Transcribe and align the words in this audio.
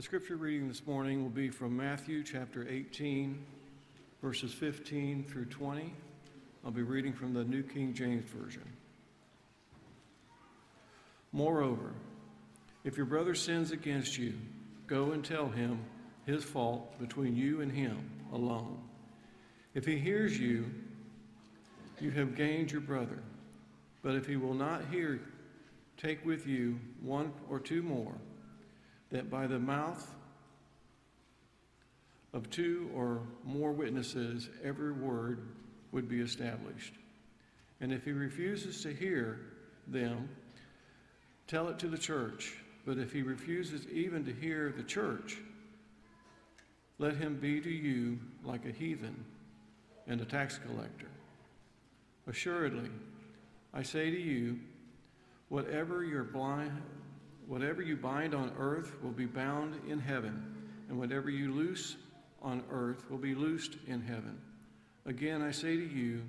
The 0.00 0.04
scripture 0.04 0.36
reading 0.36 0.66
this 0.66 0.86
morning 0.86 1.22
will 1.22 1.28
be 1.28 1.50
from 1.50 1.76
Matthew 1.76 2.24
chapter 2.24 2.66
18, 2.66 3.44
verses 4.22 4.50
15 4.54 5.24
through 5.24 5.44
20. 5.44 5.92
I'll 6.64 6.70
be 6.70 6.80
reading 6.80 7.12
from 7.12 7.34
the 7.34 7.44
New 7.44 7.62
King 7.62 7.92
James 7.92 8.24
Version. 8.30 8.66
Moreover, 11.32 11.92
if 12.82 12.96
your 12.96 13.04
brother 13.04 13.34
sins 13.34 13.72
against 13.72 14.16
you, 14.16 14.32
go 14.86 15.12
and 15.12 15.22
tell 15.22 15.50
him 15.50 15.80
his 16.24 16.44
fault 16.44 16.98
between 16.98 17.36
you 17.36 17.60
and 17.60 17.70
him 17.70 17.98
alone. 18.32 18.78
If 19.74 19.84
he 19.84 19.98
hears 19.98 20.40
you, 20.40 20.64
you 22.00 22.10
have 22.12 22.36
gained 22.36 22.72
your 22.72 22.80
brother. 22.80 23.18
But 24.00 24.14
if 24.14 24.26
he 24.26 24.36
will 24.36 24.54
not 24.54 24.86
hear, 24.90 25.20
take 25.98 26.24
with 26.24 26.46
you 26.46 26.80
one 27.02 27.34
or 27.50 27.60
two 27.60 27.82
more, 27.82 28.14
that 29.10 29.30
by 29.30 29.46
the 29.46 29.58
mouth 29.58 30.14
of 32.32 32.48
two 32.50 32.90
or 32.94 33.22
more 33.44 33.72
witnesses 33.72 34.48
every 34.62 34.92
word 34.92 35.48
would 35.92 36.08
be 36.08 36.20
established. 36.20 36.94
And 37.80 37.92
if 37.92 38.04
he 38.04 38.12
refuses 38.12 38.82
to 38.82 38.92
hear 38.92 39.40
them, 39.86 40.28
tell 41.46 41.68
it 41.68 41.78
to 41.80 41.88
the 41.88 41.98
church. 41.98 42.54
But 42.86 42.98
if 42.98 43.12
he 43.12 43.22
refuses 43.22 43.86
even 43.88 44.24
to 44.24 44.32
hear 44.32 44.72
the 44.76 44.82
church, 44.82 45.38
let 46.98 47.16
him 47.16 47.36
be 47.36 47.60
to 47.60 47.70
you 47.70 48.18
like 48.44 48.64
a 48.66 48.70
heathen 48.70 49.24
and 50.06 50.20
a 50.20 50.24
tax 50.24 50.58
collector. 50.58 51.08
Assuredly, 52.26 52.90
I 53.72 53.82
say 53.82 54.10
to 54.10 54.20
you, 54.20 54.58
whatever, 55.48 56.04
your 56.04 56.24
blind, 56.24 56.82
whatever 57.50 57.82
you 57.82 57.96
bind 57.96 58.32
on 58.32 58.52
earth 58.60 58.92
will 59.02 59.10
be 59.10 59.26
bound 59.26 59.74
in 59.88 59.98
heaven, 59.98 60.40
and 60.88 60.96
whatever 60.96 61.28
you 61.28 61.52
loose 61.52 61.96
on 62.40 62.62
earth 62.70 63.10
will 63.10 63.18
be 63.18 63.34
loosed 63.34 63.74
in 63.88 64.00
heaven. 64.00 64.40
Again, 65.04 65.42
I 65.42 65.50
say 65.50 65.74
to 65.74 65.84
you 65.84 66.22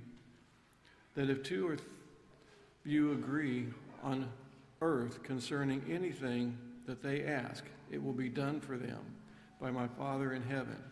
that 1.14 1.30
if 1.30 1.44
two 1.44 1.68
or 1.68 1.76
th- 1.76 1.88
you 2.84 3.12
agree 3.12 3.68
on 4.02 4.28
earth 4.82 5.22
concerning 5.22 5.84
anything 5.88 6.58
that 6.88 7.04
they 7.04 7.24
ask, 7.24 7.66
it 7.92 8.04
will 8.04 8.14
be 8.14 8.28
done 8.28 8.60
for 8.60 8.76
them 8.76 9.02
by 9.62 9.70
my 9.70 9.88
Father 9.90 10.34
in 10.34 10.42
heaven. 10.42 10.84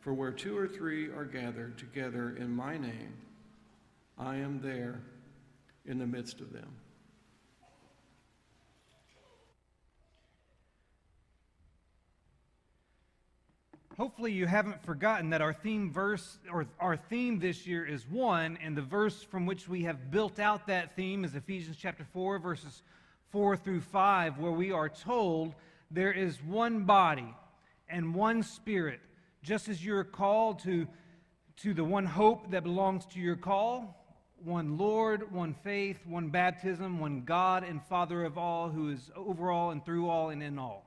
For 0.00 0.14
where 0.14 0.32
two 0.32 0.56
or 0.56 0.66
three 0.66 1.10
are 1.10 1.26
gathered 1.26 1.76
together 1.76 2.34
in 2.38 2.48
my 2.56 2.78
name, 2.78 3.12
I 4.18 4.36
am 4.36 4.62
there 4.62 5.02
in 5.84 5.98
the 5.98 6.06
midst 6.06 6.40
of 6.40 6.54
them. 6.54 6.74
Hopefully, 13.96 14.30
you 14.30 14.46
haven't 14.46 14.84
forgotten 14.84 15.30
that 15.30 15.40
our 15.40 15.54
theme 15.54 15.90
verse 15.90 16.38
or 16.52 16.66
our 16.78 16.98
theme 16.98 17.38
this 17.38 17.66
year 17.66 17.86
is 17.86 18.06
one, 18.06 18.58
and 18.62 18.76
the 18.76 18.82
verse 18.82 19.22
from 19.22 19.46
which 19.46 19.70
we 19.70 19.84
have 19.84 20.10
built 20.10 20.38
out 20.38 20.66
that 20.66 20.94
theme 20.96 21.24
is 21.24 21.34
Ephesians 21.34 21.78
chapter 21.80 22.04
4, 22.12 22.38
verses 22.38 22.82
4 23.30 23.56
through 23.56 23.80
5, 23.80 24.38
where 24.38 24.52
we 24.52 24.70
are 24.70 24.90
told 24.90 25.54
there 25.90 26.12
is 26.12 26.42
one 26.42 26.84
body 26.84 27.34
and 27.88 28.14
one 28.14 28.42
spirit, 28.42 29.00
just 29.42 29.66
as 29.66 29.82
you're 29.82 30.04
called 30.04 30.58
to, 30.58 30.86
to 31.62 31.72
the 31.72 31.84
one 31.84 32.04
hope 32.04 32.50
that 32.50 32.64
belongs 32.64 33.06
to 33.06 33.18
your 33.18 33.36
call, 33.36 33.96
one 34.44 34.76
Lord, 34.76 35.32
one 35.32 35.54
faith, 35.64 35.96
one 36.04 36.28
baptism, 36.28 36.98
one 36.98 37.22
God 37.22 37.64
and 37.64 37.82
Father 37.82 38.24
of 38.24 38.36
all, 38.36 38.68
who 38.68 38.90
is 38.90 39.10
over 39.16 39.50
all 39.50 39.70
and 39.70 39.82
through 39.82 40.10
all 40.10 40.28
and 40.28 40.42
in 40.42 40.58
all. 40.58 40.85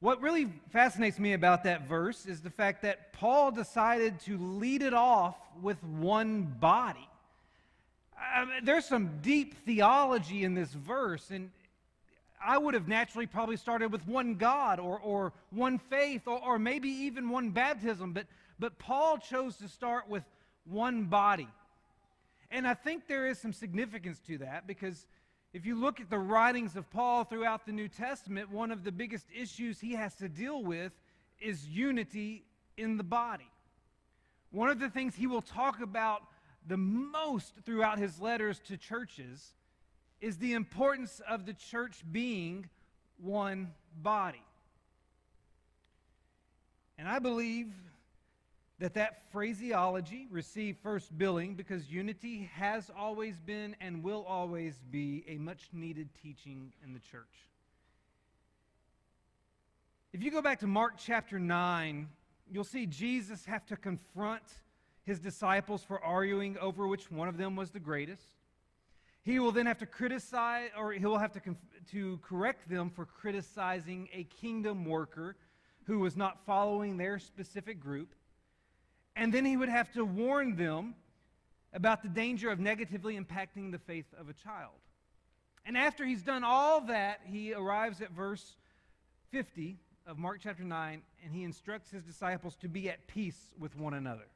What 0.00 0.20
really 0.20 0.52
fascinates 0.70 1.18
me 1.18 1.32
about 1.32 1.64
that 1.64 1.88
verse 1.88 2.26
is 2.26 2.40
the 2.40 2.50
fact 2.50 2.82
that 2.82 3.14
Paul 3.14 3.50
decided 3.50 4.20
to 4.20 4.36
lead 4.36 4.82
it 4.82 4.92
off 4.92 5.36
with 5.62 5.82
one 5.82 6.42
body. 6.42 7.08
I 8.18 8.44
mean, 8.44 8.64
there's 8.64 8.84
some 8.84 9.20
deep 9.22 9.54
theology 9.64 10.44
in 10.44 10.54
this 10.54 10.70
verse, 10.70 11.30
and 11.30 11.50
I 12.44 12.58
would 12.58 12.74
have 12.74 12.88
naturally 12.88 13.26
probably 13.26 13.56
started 13.56 13.90
with 13.90 14.06
one 14.06 14.34
God 14.34 14.78
or, 14.78 14.98
or 15.00 15.32
one 15.50 15.78
faith 15.78 16.22
or, 16.26 16.38
or 16.44 16.58
maybe 16.58 16.88
even 16.88 17.30
one 17.30 17.50
baptism, 17.50 18.12
but, 18.12 18.26
but 18.58 18.78
Paul 18.78 19.16
chose 19.16 19.56
to 19.58 19.68
start 19.68 20.10
with 20.10 20.24
one 20.66 21.04
body. 21.04 21.48
And 22.50 22.66
I 22.66 22.74
think 22.74 23.08
there 23.08 23.26
is 23.26 23.38
some 23.38 23.52
significance 23.52 24.20
to 24.26 24.38
that 24.38 24.66
because 24.66 25.06
if 25.56 25.64
you 25.64 25.74
look 25.74 26.02
at 26.02 26.10
the 26.10 26.18
writings 26.18 26.76
of 26.76 26.90
Paul 26.90 27.24
throughout 27.24 27.64
the 27.64 27.72
New 27.72 27.88
Testament, 27.88 28.50
one 28.50 28.70
of 28.70 28.84
the 28.84 28.92
biggest 28.92 29.24
issues 29.34 29.80
he 29.80 29.94
has 29.94 30.14
to 30.16 30.28
deal 30.28 30.62
with 30.62 30.92
is 31.40 31.66
unity 31.66 32.44
in 32.76 32.98
the 32.98 33.02
body. 33.02 33.48
One 34.50 34.68
of 34.68 34.78
the 34.78 34.90
things 34.90 35.14
he 35.14 35.26
will 35.26 35.40
talk 35.40 35.80
about 35.80 36.24
the 36.66 36.76
most 36.76 37.54
throughout 37.64 37.98
his 37.98 38.20
letters 38.20 38.60
to 38.66 38.76
churches 38.76 39.54
is 40.20 40.36
the 40.36 40.52
importance 40.52 41.22
of 41.26 41.46
the 41.46 41.54
church 41.54 42.04
being 42.12 42.68
one 43.16 43.72
body. 44.02 44.44
And 46.98 47.08
I 47.08 47.18
believe 47.18 47.72
that 48.78 48.94
that 48.94 49.22
phraseology 49.32 50.26
receive 50.30 50.76
first 50.82 51.16
billing 51.16 51.54
because 51.54 51.90
unity 51.90 52.50
has 52.54 52.90
always 52.96 53.40
been 53.40 53.74
and 53.80 54.02
will 54.02 54.24
always 54.28 54.74
be 54.90 55.24
a 55.28 55.38
much 55.38 55.68
needed 55.72 56.08
teaching 56.22 56.72
in 56.84 56.92
the 56.92 56.98
church. 56.98 57.24
If 60.12 60.22
you 60.22 60.30
go 60.30 60.42
back 60.42 60.60
to 60.60 60.66
Mark 60.66 60.94
chapter 60.98 61.38
9, 61.38 62.08
you'll 62.50 62.64
see 62.64 62.86
Jesus 62.86 63.44
have 63.46 63.64
to 63.66 63.76
confront 63.76 64.42
his 65.04 65.18
disciples 65.20 65.82
for 65.82 66.02
arguing 66.02 66.58
over 66.58 66.86
which 66.86 67.10
one 67.10 67.28
of 67.28 67.38
them 67.38 67.56
was 67.56 67.70
the 67.70 67.80
greatest. 67.80 68.22
He 69.22 69.38
will 69.40 69.52
then 69.52 69.66
have 69.66 69.78
to 69.78 69.86
criticize, 69.86 70.70
or 70.78 70.92
he 70.92 71.04
will 71.04 71.18
have 71.18 71.32
to, 71.32 71.40
to 71.92 72.18
correct 72.22 72.68
them 72.68 72.90
for 72.90 73.04
criticizing 73.04 74.08
a 74.12 74.24
kingdom 74.24 74.84
worker 74.84 75.36
who 75.84 76.00
was 76.00 76.16
not 76.16 76.44
following 76.44 76.96
their 76.96 77.18
specific 77.18 77.80
group. 77.80 78.14
And 79.16 79.32
then 79.32 79.44
he 79.44 79.56
would 79.56 79.70
have 79.70 79.90
to 79.94 80.04
warn 80.04 80.56
them 80.56 80.94
about 81.72 82.02
the 82.02 82.08
danger 82.08 82.50
of 82.50 82.60
negatively 82.60 83.18
impacting 83.18 83.72
the 83.72 83.78
faith 83.78 84.06
of 84.18 84.28
a 84.28 84.34
child. 84.34 84.72
And 85.64 85.76
after 85.76 86.04
he's 86.04 86.22
done 86.22 86.44
all 86.44 86.82
that, 86.82 87.20
he 87.24 87.52
arrives 87.52 88.00
at 88.00 88.12
verse 88.12 88.56
50 89.32 89.78
of 90.06 90.18
Mark 90.18 90.38
chapter 90.42 90.62
9, 90.62 91.02
and 91.24 91.34
he 91.34 91.42
instructs 91.42 91.90
his 91.90 92.04
disciples 92.04 92.54
to 92.56 92.68
be 92.68 92.88
at 92.88 93.06
peace 93.08 93.52
with 93.58 93.76
one 93.76 93.94
another. 93.94 94.28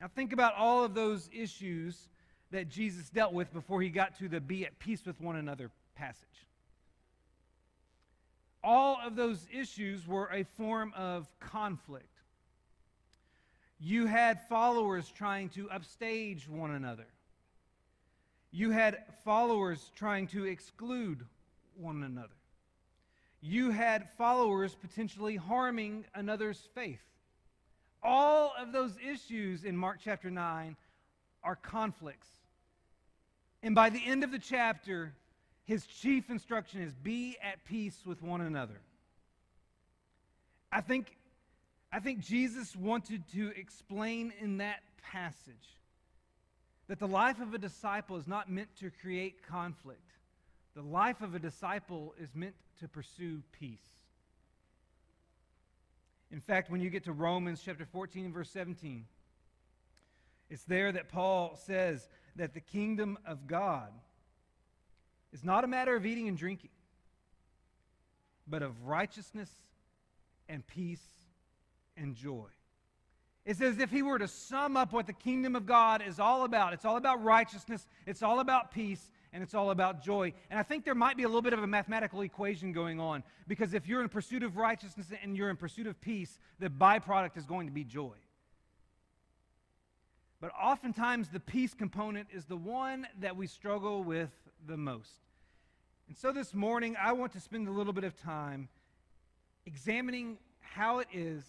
Now, 0.00 0.08
think 0.08 0.32
about 0.32 0.54
all 0.54 0.84
of 0.84 0.94
those 0.94 1.28
issues 1.32 2.08
that 2.50 2.68
Jesus 2.68 3.10
dealt 3.10 3.32
with 3.32 3.52
before 3.52 3.82
he 3.82 3.90
got 3.90 4.18
to 4.18 4.28
the 4.28 4.40
be 4.40 4.64
at 4.64 4.78
peace 4.78 5.04
with 5.04 5.20
one 5.20 5.36
another 5.36 5.70
passage. 5.94 6.46
All 8.64 8.98
of 9.04 9.14
those 9.14 9.46
issues 9.52 10.06
were 10.06 10.28
a 10.32 10.44
form 10.56 10.92
of 10.96 11.28
conflict. 11.38 12.17
You 13.80 14.06
had 14.06 14.40
followers 14.48 15.08
trying 15.14 15.50
to 15.50 15.70
upstage 15.70 16.48
one 16.48 16.72
another. 16.72 17.06
You 18.50 18.70
had 18.70 19.04
followers 19.24 19.92
trying 19.94 20.26
to 20.28 20.44
exclude 20.44 21.24
one 21.76 22.02
another. 22.02 22.34
You 23.40 23.70
had 23.70 24.08
followers 24.16 24.74
potentially 24.74 25.36
harming 25.36 26.06
another's 26.14 26.68
faith. 26.74 27.00
All 28.02 28.52
of 28.58 28.72
those 28.72 28.92
issues 28.98 29.64
in 29.64 29.76
Mark 29.76 29.98
chapter 30.02 30.30
9 30.30 30.76
are 31.44 31.56
conflicts. 31.56 32.28
And 33.62 33.74
by 33.74 33.90
the 33.90 34.04
end 34.04 34.24
of 34.24 34.32
the 34.32 34.38
chapter, 34.38 35.12
his 35.64 35.86
chief 35.86 36.30
instruction 36.30 36.80
is 36.80 36.94
be 36.94 37.36
at 37.42 37.64
peace 37.64 38.00
with 38.04 38.22
one 38.22 38.40
another. 38.40 38.80
I 40.72 40.80
think 40.80 41.17
I 41.90 42.00
think 42.00 42.20
Jesus 42.20 42.76
wanted 42.76 43.24
to 43.32 43.52
explain 43.56 44.32
in 44.40 44.58
that 44.58 44.80
passage 45.02 45.78
that 46.88 46.98
the 46.98 47.08
life 47.08 47.40
of 47.40 47.54
a 47.54 47.58
disciple 47.58 48.16
is 48.16 48.26
not 48.26 48.50
meant 48.50 48.68
to 48.80 48.90
create 48.90 49.46
conflict. 49.46 50.12
The 50.74 50.82
life 50.82 51.22
of 51.22 51.34
a 51.34 51.38
disciple 51.38 52.14
is 52.20 52.34
meant 52.34 52.54
to 52.80 52.88
pursue 52.88 53.42
peace. 53.58 53.78
In 56.30 56.40
fact, 56.40 56.70
when 56.70 56.82
you 56.82 56.90
get 56.90 57.04
to 57.04 57.12
Romans 57.12 57.62
chapter 57.64 57.86
14 57.86 58.26
and 58.26 58.34
verse 58.34 58.50
17, 58.50 59.06
it's 60.50 60.64
there 60.64 60.92
that 60.92 61.08
Paul 61.08 61.58
says 61.66 62.06
that 62.36 62.52
the 62.52 62.60
kingdom 62.60 63.18
of 63.26 63.46
God 63.46 63.88
is 65.32 65.42
not 65.42 65.64
a 65.64 65.66
matter 65.66 65.96
of 65.96 66.04
eating 66.04 66.28
and 66.28 66.36
drinking, 66.36 66.70
but 68.46 68.62
of 68.62 68.86
righteousness 68.86 69.50
and 70.48 70.66
peace 70.66 71.06
and 71.98 72.14
joy. 72.14 72.46
It's 73.44 73.60
as 73.60 73.78
if 73.78 73.90
he 73.90 74.02
were 74.02 74.18
to 74.18 74.28
sum 74.28 74.76
up 74.76 74.92
what 74.92 75.06
the 75.06 75.12
kingdom 75.12 75.56
of 75.56 75.64
God 75.64 76.02
is 76.06 76.20
all 76.20 76.44
about. 76.44 76.74
It's 76.74 76.84
all 76.84 76.96
about 76.96 77.22
righteousness, 77.22 77.86
it's 78.06 78.22
all 78.22 78.40
about 78.40 78.72
peace, 78.72 79.10
and 79.32 79.42
it's 79.42 79.54
all 79.54 79.70
about 79.70 80.02
joy. 80.02 80.32
And 80.50 80.58
I 80.58 80.62
think 80.62 80.84
there 80.84 80.94
might 80.94 81.16
be 81.16 81.22
a 81.22 81.28
little 81.28 81.42
bit 81.42 81.52
of 81.52 81.62
a 81.62 81.66
mathematical 81.66 82.20
equation 82.22 82.72
going 82.72 83.00
on 83.00 83.22
because 83.46 83.74
if 83.74 83.86
you're 83.86 84.02
in 84.02 84.08
pursuit 84.08 84.42
of 84.42 84.56
righteousness 84.56 85.06
and 85.22 85.36
you're 85.36 85.50
in 85.50 85.56
pursuit 85.56 85.86
of 85.86 86.00
peace, 86.00 86.38
the 86.58 86.68
byproduct 86.68 87.36
is 87.36 87.46
going 87.46 87.66
to 87.66 87.72
be 87.72 87.84
joy. 87.84 88.14
But 90.40 90.52
oftentimes, 90.60 91.30
the 91.30 91.40
peace 91.40 91.74
component 91.74 92.28
is 92.32 92.44
the 92.44 92.56
one 92.56 93.06
that 93.20 93.36
we 93.36 93.46
struggle 93.46 94.04
with 94.04 94.30
the 94.66 94.76
most. 94.76 95.10
And 96.06 96.16
so 96.16 96.32
this 96.32 96.54
morning, 96.54 96.96
I 97.00 97.12
want 97.12 97.32
to 97.32 97.40
spend 97.40 97.66
a 97.66 97.72
little 97.72 97.92
bit 97.92 98.04
of 98.04 98.16
time 98.16 98.68
examining 99.66 100.38
how 100.60 101.00
it 101.00 101.08
is 101.12 101.44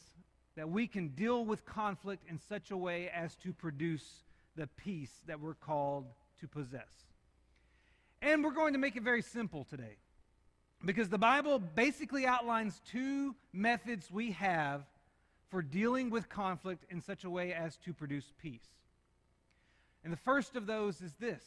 that 0.60 0.70
we 0.70 0.88
can 0.88 1.08
deal 1.08 1.46
with 1.46 1.66
conflict 1.66 2.26
in 2.30 2.38
such 2.38 2.70
a 2.70 2.76
way 2.76 3.10
as 3.16 3.34
to 3.38 3.54
produce 3.54 4.26
the 4.58 4.68
peace 4.68 5.22
that 5.26 5.40
we're 5.40 5.54
called 5.54 6.06
to 6.42 6.50
possess. 6.50 7.06
And 8.22 8.44
we're 8.44 8.52
going 8.52 8.74
to 8.74 8.80
make 8.80 8.98
it 8.98 9.04
very 9.04 9.22
simple 9.22 9.64
today 9.64 9.96
because 10.84 11.08
the 11.08 11.18
Bible 11.18 11.60
basically 11.60 12.26
outlines 12.26 12.82
two 12.92 13.36
methods 13.54 14.12
we 14.12 14.32
have 14.32 14.84
for 15.48 15.62
dealing 15.62 16.10
with 16.10 16.28
conflict 16.28 16.84
in 16.90 17.00
such 17.02 17.24
a 17.24 17.30
way 17.30 17.54
as 17.54 17.78
to 17.86 17.94
produce 17.94 18.34
peace. 18.42 18.68
And 20.04 20.12
the 20.12 20.18
first 20.18 20.58
of 20.58 20.66
those 20.66 21.00
is 21.00 21.14
this 21.22 21.42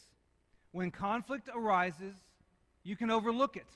when 0.70 0.90
conflict 0.90 1.50
arises, 1.54 2.16
you 2.82 2.96
can 2.96 3.10
overlook 3.10 3.58
it. 3.58 3.66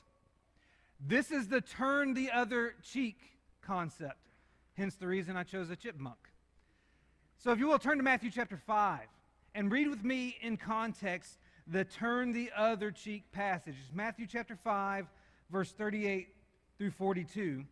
This 0.99 1.29
is 1.29 1.47
the 1.47 1.61
turn 1.61 2.15
the 2.15 2.31
other 2.31 2.73
cheek 2.81 3.19
concept, 3.61 4.17
hence 4.77 4.95
the 4.95 5.07
reason 5.07 5.35
I 5.35 5.43
chose 5.43 5.69
a 5.69 5.75
chipmunk. 5.75 6.17
So, 7.37 7.51
if 7.51 7.59
you 7.59 7.67
will, 7.67 7.79
turn 7.79 7.97
to 7.97 8.03
Matthew 8.03 8.31
chapter 8.31 8.57
5 8.57 8.99
and 9.55 9.71
read 9.71 9.89
with 9.89 10.03
me 10.03 10.37
in 10.41 10.57
context 10.57 11.37
the 11.65 11.83
turn 11.83 12.31
the 12.31 12.51
other 12.55 12.91
cheek 12.91 13.31
passage. 13.31 13.75
Matthew 13.93 14.27
chapter 14.27 14.55
5, 14.55 15.07
verse 15.51 15.71
38 15.71 16.27
through 16.77 16.91
42, 16.91 17.65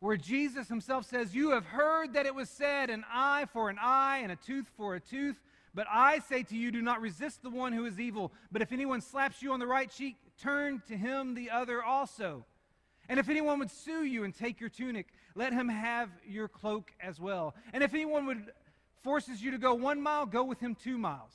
where 0.00 0.16
Jesus 0.16 0.68
himself 0.68 1.06
says, 1.06 1.34
You 1.34 1.50
have 1.50 1.64
heard 1.64 2.14
that 2.14 2.26
it 2.26 2.34
was 2.34 2.50
said, 2.50 2.90
an 2.90 3.04
eye 3.10 3.46
for 3.52 3.70
an 3.70 3.78
eye 3.80 4.20
and 4.22 4.32
a 4.32 4.36
tooth 4.36 4.66
for 4.76 4.94
a 4.94 5.00
tooth. 5.00 5.40
But 5.74 5.86
I 5.90 6.18
say 6.20 6.42
to 6.44 6.56
you, 6.56 6.72
do 6.72 6.82
not 6.82 7.00
resist 7.00 7.42
the 7.42 7.50
one 7.50 7.72
who 7.72 7.84
is 7.84 8.00
evil. 8.00 8.32
But 8.50 8.62
if 8.62 8.72
anyone 8.72 9.00
slaps 9.00 9.42
you 9.42 9.52
on 9.52 9.60
the 9.60 9.66
right 9.66 9.90
cheek, 9.90 10.16
turn 10.40 10.82
to 10.88 10.96
him 10.96 11.34
the 11.34 11.50
other 11.50 11.82
also. 11.82 12.44
And 13.08 13.18
if 13.18 13.28
anyone 13.28 13.58
would 13.58 13.70
sue 13.70 14.04
you 14.04 14.24
and 14.24 14.34
take 14.34 14.60
your 14.60 14.70
tunic, 14.70 15.06
let 15.38 15.52
him 15.52 15.68
have 15.68 16.10
your 16.26 16.48
cloak 16.48 16.90
as 17.00 17.20
well. 17.20 17.54
And 17.72 17.84
if 17.84 17.94
anyone 17.94 18.26
would 18.26 18.50
forces 19.04 19.40
you 19.40 19.52
to 19.52 19.58
go 19.58 19.72
one 19.72 20.02
mile, 20.02 20.26
go 20.26 20.42
with 20.42 20.58
him 20.58 20.74
two 20.74 20.98
miles. 20.98 21.30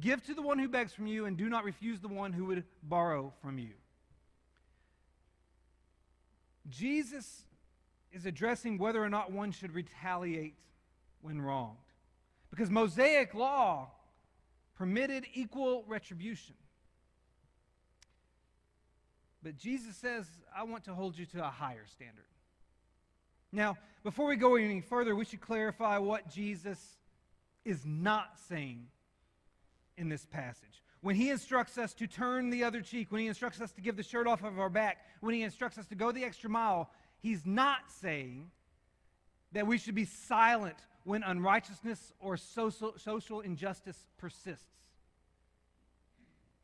Give 0.00 0.24
to 0.24 0.32
the 0.32 0.40
one 0.40 0.58
who 0.58 0.68
begs 0.68 0.94
from 0.94 1.06
you, 1.06 1.26
and 1.26 1.36
do 1.36 1.50
not 1.50 1.62
refuse 1.62 2.00
the 2.00 2.08
one 2.08 2.32
who 2.32 2.46
would 2.46 2.64
borrow 2.82 3.30
from 3.42 3.58
you. 3.58 3.74
Jesus 6.70 7.42
is 8.10 8.24
addressing 8.24 8.78
whether 8.78 9.04
or 9.04 9.10
not 9.10 9.30
one 9.30 9.52
should 9.52 9.74
retaliate 9.74 10.54
when 11.20 11.38
wronged. 11.38 11.76
Because 12.50 12.70
Mosaic 12.70 13.34
law 13.34 13.90
permitted 14.78 15.26
equal 15.34 15.84
retribution. 15.86 16.54
But 19.42 19.58
Jesus 19.58 19.94
says, 19.96 20.24
I 20.56 20.62
want 20.62 20.84
to 20.84 20.94
hold 20.94 21.18
you 21.18 21.26
to 21.26 21.44
a 21.44 21.50
higher 21.50 21.84
standard. 21.86 22.24
Now, 23.52 23.76
before 24.02 24.26
we 24.26 24.36
go 24.36 24.56
any 24.56 24.80
further, 24.80 25.14
we 25.14 25.24
should 25.24 25.40
clarify 25.40 25.98
what 25.98 26.28
Jesus 26.28 26.78
is 27.64 27.84
not 27.84 28.38
saying 28.48 28.86
in 29.96 30.08
this 30.08 30.24
passage. 30.26 30.82
When 31.02 31.16
he 31.16 31.30
instructs 31.30 31.78
us 31.78 31.92
to 31.94 32.06
turn 32.06 32.50
the 32.50 32.64
other 32.64 32.80
cheek, 32.80 33.12
when 33.12 33.20
he 33.20 33.26
instructs 33.26 33.60
us 33.60 33.72
to 33.72 33.80
give 33.80 33.96
the 33.96 34.02
shirt 34.02 34.26
off 34.26 34.42
of 34.42 34.58
our 34.58 34.70
back, 34.70 35.04
when 35.20 35.34
he 35.34 35.42
instructs 35.42 35.76
us 35.76 35.86
to 35.88 35.94
go 35.94 36.12
the 36.12 36.24
extra 36.24 36.48
mile, 36.48 36.90
he's 37.20 37.44
not 37.44 37.90
saying 38.00 38.50
that 39.52 39.66
we 39.66 39.78
should 39.78 39.94
be 39.94 40.04
silent 40.04 40.76
when 41.04 41.22
unrighteousness 41.22 42.12
or 42.20 42.36
social, 42.36 42.94
social 42.96 43.40
injustice 43.40 44.06
persists. 44.16 44.64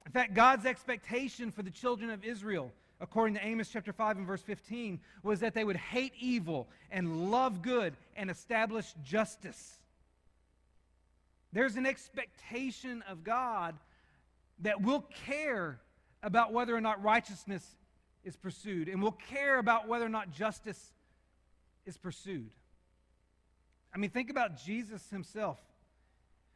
In 0.06 0.12
fact, 0.12 0.35
God's 0.35 0.64
expectation 0.64 1.50
for 1.50 1.62
the 1.62 1.70
children 1.70 2.08
of 2.11 2.25
Israel, 2.25 2.73
according 3.00 3.35
to 3.35 3.45
Amos 3.45 3.69
chapter 3.71 3.93
5 3.93 4.19
and 4.19 4.27
verse 4.27 4.43
15, 4.43 5.00
was 5.23 5.41
that 5.41 5.55
they 5.55 5.65
would 5.65 5.77
hate 5.77 6.12
evil 6.19 6.69
and 6.91 7.31
love 7.31 7.62
good 7.62 7.95
and 8.17 8.31
establish 8.31 8.93
justice. 9.05 9.77
There's 11.53 11.77
an 11.77 11.87
expectation 11.87 13.03
of 13.09 13.25
God 13.25 13.77
that 14.61 14.83
will 14.83 15.05
care 15.27 15.81
about 16.23 16.53
whether 16.53 16.75
or 16.75 16.81
not 16.81 17.03
righteousness 17.03 17.65
is 18.25 18.37
pursued 18.37 18.89
and 18.89 19.00
will 19.00 19.17
care 19.31 19.59
about 19.59 19.89
whether 19.89 20.05
or 20.05 20.11
not 20.11 20.33
justice 20.33 20.93
is 21.87 21.97
pursued. 21.97 22.50
I 23.95 23.99
mean, 23.99 24.11
think 24.11 24.31
about 24.31 24.62
Jesus 24.62 25.09
himself. 25.11 25.59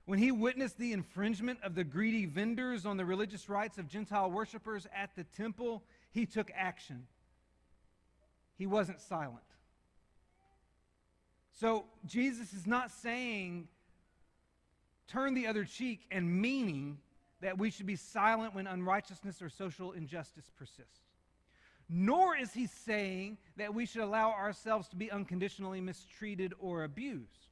When 0.04 0.18
he 0.18 0.32
witnessed 0.32 0.78
the 0.78 0.92
infringement 0.92 1.60
of 1.62 1.74
the 1.74 1.84
greedy 1.84 2.26
vendors 2.26 2.84
on 2.84 2.96
the 2.96 3.04
religious 3.04 3.48
rights 3.48 3.78
of 3.78 3.88
Gentile 3.88 4.30
worshippers 4.30 4.86
at 4.94 5.14
the 5.16 5.24
temple, 5.24 5.82
he 6.12 6.26
took 6.26 6.50
action. 6.54 7.06
He 8.56 8.66
wasn't 8.66 9.00
silent. 9.00 9.40
So, 11.58 11.84
Jesus 12.06 12.52
is 12.52 12.66
not 12.66 12.90
saying 12.90 13.68
turn 15.08 15.34
the 15.34 15.46
other 15.46 15.64
cheek 15.64 16.06
and 16.10 16.40
meaning 16.40 16.98
that 17.40 17.58
we 17.58 17.70
should 17.70 17.86
be 17.86 17.96
silent 17.96 18.54
when 18.54 18.66
unrighteousness 18.66 19.42
or 19.42 19.48
social 19.48 19.92
injustice 19.92 20.50
persists. 20.56 21.00
Nor 21.88 22.36
is 22.36 22.52
he 22.52 22.66
saying 22.66 23.36
that 23.56 23.74
we 23.74 23.84
should 23.84 24.02
allow 24.02 24.30
ourselves 24.30 24.88
to 24.88 24.96
be 24.96 25.10
unconditionally 25.10 25.80
mistreated 25.80 26.54
or 26.58 26.84
abused. 26.84 27.48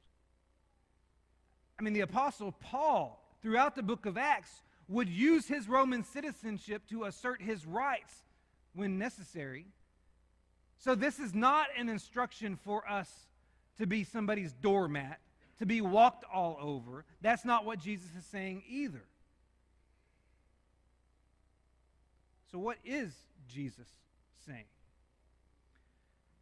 I 1.79 1.83
mean, 1.83 1.93
the 1.93 2.01
Apostle 2.01 2.51
Paul, 2.51 3.23
throughout 3.41 3.75
the 3.75 3.83
book 3.83 4.05
of 4.05 4.17
Acts, 4.17 4.63
would 4.87 5.09
use 5.09 5.47
his 5.47 5.67
Roman 5.67 6.03
citizenship 6.03 6.87
to 6.89 7.03
assert 7.03 7.41
his 7.41 7.65
rights 7.65 8.23
when 8.73 8.97
necessary. 8.97 9.67
So, 10.77 10.95
this 10.95 11.19
is 11.19 11.33
not 11.33 11.67
an 11.77 11.89
instruction 11.89 12.57
for 12.63 12.89
us 12.89 13.09
to 13.77 13.85
be 13.85 14.03
somebody's 14.03 14.53
doormat 14.53 15.19
to 15.61 15.67
be 15.67 15.79
walked 15.79 16.25
all 16.33 16.57
over. 16.59 17.05
That's 17.21 17.45
not 17.45 17.65
what 17.65 17.77
Jesus 17.77 18.09
is 18.17 18.25
saying 18.25 18.63
either. 18.67 19.03
So, 22.51 22.57
what 22.57 22.77
is 22.83 23.13
Jesus 23.47 23.87
saying? 24.47 24.65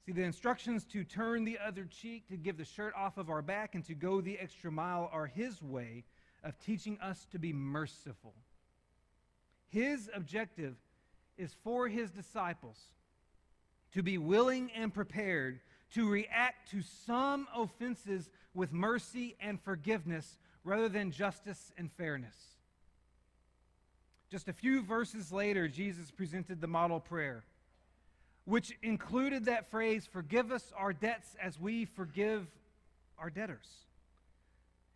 See, 0.06 0.14
the 0.14 0.24
instructions 0.24 0.86
to 0.86 1.04
turn 1.04 1.44
the 1.44 1.60
other 1.60 1.84
cheek, 1.84 2.30
to 2.30 2.38
give 2.38 2.58
the 2.58 2.64
shirt 2.64 2.94
off 2.96 3.18
of 3.18 3.30
our 3.30 3.42
back, 3.42 3.76
and 3.76 3.84
to 3.88 3.94
go 3.94 4.22
the 4.22 4.40
extra 4.40 4.72
mile 4.72 5.10
are 5.12 5.28
his 5.28 5.62
way 5.62 6.06
of 6.42 6.58
teaching 6.58 6.98
us 7.02 7.28
to 7.34 7.40
be 7.40 7.52
merciful. 7.52 8.34
His 9.68 10.10
objective 10.16 10.76
is 11.40 11.56
for 11.64 11.88
his 11.88 12.12
disciples 12.12 12.78
to 13.94 14.04
be 14.04 14.18
willing 14.18 14.70
and 14.76 14.94
prepared 14.94 15.60
to 15.94 16.08
react 16.08 16.70
to 16.70 16.82
some 17.08 17.48
offenses 17.56 18.30
with 18.54 18.72
mercy 18.72 19.36
and 19.42 19.60
forgiveness 19.62 20.38
rather 20.64 20.90
than 20.90 21.12
justice 21.12 21.72
and 21.78 21.92
fairness. 21.94 22.36
Just 24.30 24.48
a 24.48 24.54
few 24.54 24.84
verses 24.84 25.32
later, 25.32 25.68
Jesus 25.68 26.12
presented 26.12 26.62
the 26.62 26.68
model 26.68 27.00
prayer, 27.00 27.44
which 28.46 28.78
included 28.84 29.46
that 29.46 29.72
phrase, 29.72 30.08
Forgive 30.12 30.52
us 30.52 30.72
our 30.78 30.94
debts 30.94 31.36
as 31.42 31.60
we 31.60 31.86
forgive 31.86 32.46
our 33.18 33.32
debtors. 33.32 33.68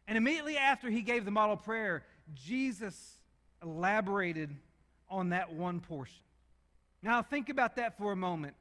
And 0.07 0.17
immediately 0.17 0.57
after 0.57 0.89
he 0.89 1.01
gave 1.01 1.25
the 1.25 1.31
model 1.31 1.57
prayer, 1.57 2.03
Jesus 2.35 3.17
elaborated 3.63 4.55
on 5.09 5.29
that 5.29 5.53
one 5.53 5.79
portion. 5.79 6.19
Now, 7.03 7.21
think 7.21 7.49
about 7.49 7.75
that 7.75 7.97
for 7.97 8.13
a 8.13 8.15
moment. 8.15 8.55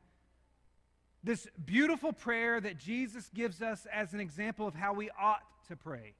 This 1.22 1.46
beautiful 1.64 2.12
prayer 2.12 2.60
that 2.60 2.76
Jesus 2.76 3.30
gives 3.32 3.62
us 3.62 3.86
as 3.90 4.12
an 4.12 4.20
example 4.20 4.66
of 4.66 4.74
how 4.74 4.92
we 4.92 5.08
ought 5.18 5.42
to 5.68 5.76
pray 5.76 6.14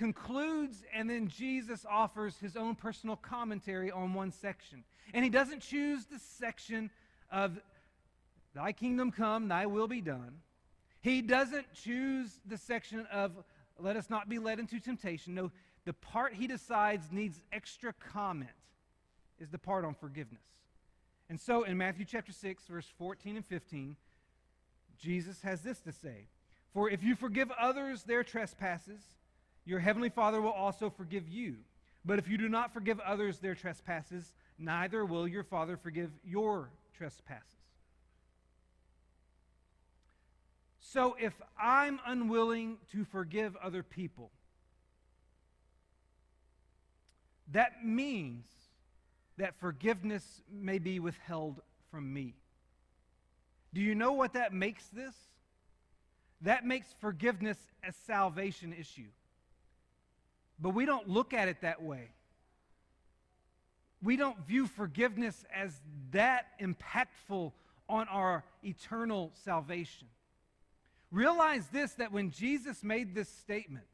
concludes, 0.00 0.82
and 0.94 1.10
then 1.10 1.28
Jesus 1.28 1.84
offers 1.88 2.38
his 2.38 2.56
own 2.56 2.74
personal 2.74 3.16
commentary 3.16 3.90
on 3.90 4.14
one 4.14 4.32
section. 4.32 4.82
And 5.12 5.22
he 5.22 5.30
doesn't 5.30 5.60
choose 5.60 6.06
the 6.06 6.18
section 6.18 6.90
of, 7.30 7.60
Thy 8.54 8.72
kingdom 8.72 9.12
come, 9.12 9.46
thy 9.48 9.66
will 9.66 9.86
be 9.86 10.00
done. 10.00 10.38
He 11.02 11.20
doesn't 11.20 11.66
choose 11.74 12.40
the 12.46 12.56
section 12.56 13.06
of, 13.12 13.32
Let 13.78 13.96
us 13.96 14.08
not 14.08 14.26
be 14.26 14.38
led 14.38 14.58
into 14.58 14.80
temptation. 14.80 15.34
No, 15.34 15.50
the 15.84 15.92
part 15.92 16.32
he 16.32 16.46
decides 16.46 17.12
needs 17.12 17.42
extra 17.52 17.92
comment 17.92 18.50
is 19.40 19.50
the 19.50 19.58
part 19.58 19.84
on 19.84 19.94
forgiveness. 19.94 20.42
And 21.28 21.40
so 21.40 21.62
in 21.62 21.78
Matthew 21.78 22.04
chapter 22.04 22.32
6, 22.32 22.64
verse 22.66 22.86
14 22.98 23.36
and 23.36 23.46
15, 23.46 23.96
Jesus 24.98 25.40
has 25.42 25.62
this 25.62 25.80
to 25.80 25.92
say 25.92 26.26
For 26.74 26.90
if 26.90 27.02
you 27.02 27.14
forgive 27.14 27.50
others 27.52 28.02
their 28.02 28.22
trespasses, 28.22 29.00
your 29.64 29.80
heavenly 29.80 30.10
Father 30.10 30.40
will 30.40 30.50
also 30.50 30.90
forgive 30.90 31.28
you. 31.28 31.56
But 32.04 32.18
if 32.18 32.28
you 32.28 32.38
do 32.38 32.48
not 32.48 32.72
forgive 32.72 32.98
others 33.00 33.38
their 33.38 33.54
trespasses, 33.54 34.34
neither 34.58 35.04
will 35.04 35.28
your 35.28 35.44
Father 35.44 35.76
forgive 35.76 36.10
your 36.24 36.70
trespasses. 36.96 37.44
So 40.80 41.16
if 41.20 41.34
I'm 41.60 42.00
unwilling 42.06 42.78
to 42.92 43.04
forgive 43.04 43.54
other 43.62 43.82
people, 43.82 44.30
that 47.52 47.84
means 47.84 48.46
that 49.40 49.58
forgiveness 49.58 50.42
may 50.52 50.78
be 50.78 51.00
withheld 51.00 51.62
from 51.90 52.12
me. 52.12 52.34
Do 53.72 53.80
you 53.80 53.94
know 53.94 54.12
what 54.12 54.34
that 54.34 54.52
makes 54.52 54.86
this? 54.88 55.14
That 56.42 56.66
makes 56.66 56.86
forgiveness 57.00 57.56
a 57.82 57.92
salvation 58.06 58.74
issue. 58.78 59.08
But 60.60 60.70
we 60.70 60.84
don't 60.84 61.08
look 61.08 61.32
at 61.32 61.48
it 61.48 61.62
that 61.62 61.82
way. 61.82 62.10
We 64.02 64.18
don't 64.18 64.38
view 64.46 64.66
forgiveness 64.66 65.42
as 65.54 65.72
that 66.10 66.48
impactful 66.60 67.52
on 67.88 68.08
our 68.08 68.44
eternal 68.62 69.32
salvation. 69.44 70.08
Realize 71.10 71.66
this 71.68 71.92
that 71.92 72.12
when 72.12 72.30
Jesus 72.30 72.84
made 72.84 73.14
this 73.14 73.28
statement, 73.28 73.86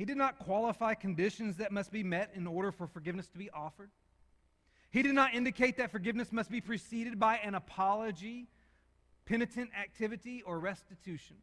he 0.00 0.06
did 0.06 0.16
not 0.16 0.38
qualify 0.38 0.94
conditions 0.94 1.58
that 1.58 1.72
must 1.72 1.92
be 1.92 2.02
met 2.02 2.30
in 2.34 2.46
order 2.46 2.72
for 2.72 2.86
forgiveness 2.86 3.28
to 3.28 3.36
be 3.36 3.50
offered. 3.50 3.90
He 4.90 5.02
did 5.02 5.14
not 5.14 5.34
indicate 5.34 5.76
that 5.76 5.92
forgiveness 5.92 6.32
must 6.32 6.50
be 6.50 6.62
preceded 6.62 7.20
by 7.20 7.36
an 7.36 7.54
apology, 7.54 8.48
penitent 9.26 9.68
activity, 9.78 10.40
or 10.40 10.58
restitution. 10.58 11.36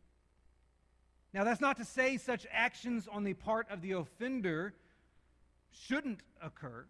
Now, 1.36 1.44
that's 1.44 1.62
not 1.62 1.78
to 1.78 1.86
say 1.86 2.18
such 2.18 2.48
actions 2.52 3.08
on 3.08 3.24
the 3.24 3.36
part 3.36 3.68
of 3.70 3.84
the 3.84 3.92
offender 3.92 4.74
shouldn't 5.70 6.22
occur. 6.42 6.88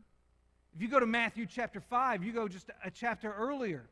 If 0.73 0.81
you 0.81 0.87
go 0.87 1.01
to 1.01 1.05
Matthew 1.05 1.45
chapter 1.45 1.81
5, 1.81 2.23
you 2.23 2.31
go 2.31 2.47
just 2.47 2.69
a 2.81 2.89
chapter 2.89 3.33
earlier. 3.33 3.89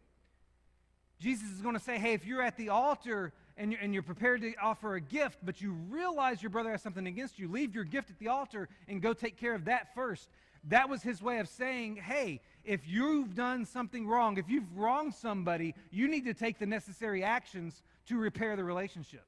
Jesus 1.20 1.50
is 1.50 1.60
going 1.60 1.76
to 1.76 1.84
say, 1.84 2.00
hey, 2.00 2.14
if 2.14 2.26
you're 2.26 2.42
at 2.42 2.56
the 2.56 2.70
altar 2.70 3.34
and 3.58 3.72
you're, 3.72 3.82
and 3.82 3.94
you're 3.94 4.04
prepared 4.04 4.42
to 4.42 4.54
offer 4.62 4.96
a 4.96 5.02
gift, 5.02 5.40
but 5.44 5.62
you 5.62 5.72
realize 5.90 6.42
your 6.42 6.50
brother 6.50 6.72
has 6.72 6.82
something 6.82 7.08
against 7.08 7.40
you, 7.40 7.48
leave 7.48 7.74
your 7.74 7.84
gift 7.84 8.10
at 8.10 8.20
the 8.20 8.28
altar 8.28 8.68
and 8.88 9.02
go 9.02 9.14
take 9.14 9.38
care 9.38 9.56
of 9.56 9.66
that 9.66 9.94
first. 9.96 10.30
That 10.66 10.90
was 10.90 11.02
his 11.02 11.22
way 11.22 11.40
of 11.40 11.48
saying, 11.48 11.98
hey, 11.98 12.42
if 12.64 12.88
you've 12.88 13.36
done 13.36 13.66
something 13.66 14.08
wrong, 14.08 14.38
if 14.38 14.50
you've 14.50 14.76
wronged 14.76 15.14
somebody, 15.14 15.76
you 15.92 16.08
need 16.08 16.26
to 16.26 16.34
take 16.34 16.58
the 16.58 16.66
necessary 16.66 17.24
actions 17.24 17.84
to 18.08 18.18
repair 18.18 18.56
the 18.56 18.64
relationship. 18.64 19.24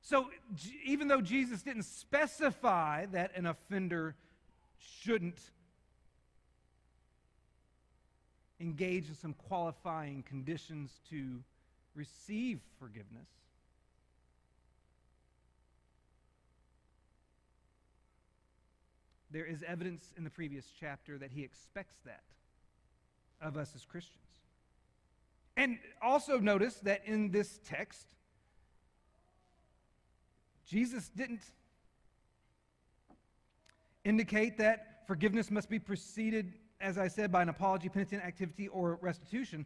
So 0.00 0.30
even 0.84 1.08
though 1.08 1.20
Jesus 1.20 1.62
didn't 1.62 1.82
specify 1.82 3.06
that 3.06 3.32
an 3.34 3.46
offender 3.46 4.14
shouldn't 4.78 5.40
engage 8.60 9.08
in 9.08 9.14
some 9.16 9.34
qualifying 9.34 10.22
conditions 10.22 11.00
to 11.10 11.42
receive 11.96 12.60
forgiveness, 12.78 13.28
there 19.30 19.46
is 19.46 19.64
evidence 19.66 20.12
in 20.16 20.24
the 20.24 20.30
previous 20.30 20.66
chapter 20.78 21.18
that 21.18 21.30
he 21.32 21.42
expects 21.42 21.96
that 22.04 22.22
of 23.40 23.56
us 23.56 23.72
as 23.74 23.84
Christians. 23.84 24.22
And 25.56 25.78
also 26.02 26.38
notice 26.38 26.74
that 26.84 27.02
in 27.06 27.30
this 27.30 27.60
text, 27.66 28.06
Jesus 30.66 31.08
didn't 31.08 31.42
indicate 34.04 34.58
that 34.58 35.02
forgiveness 35.06 35.50
must 35.50 35.70
be 35.70 35.78
preceded, 35.78 36.52
as 36.80 36.98
I 36.98 37.08
said, 37.08 37.32
by 37.32 37.42
an 37.42 37.48
apology, 37.48 37.88
penitent 37.88 38.22
activity, 38.22 38.68
or 38.68 38.98
restitution. 39.00 39.64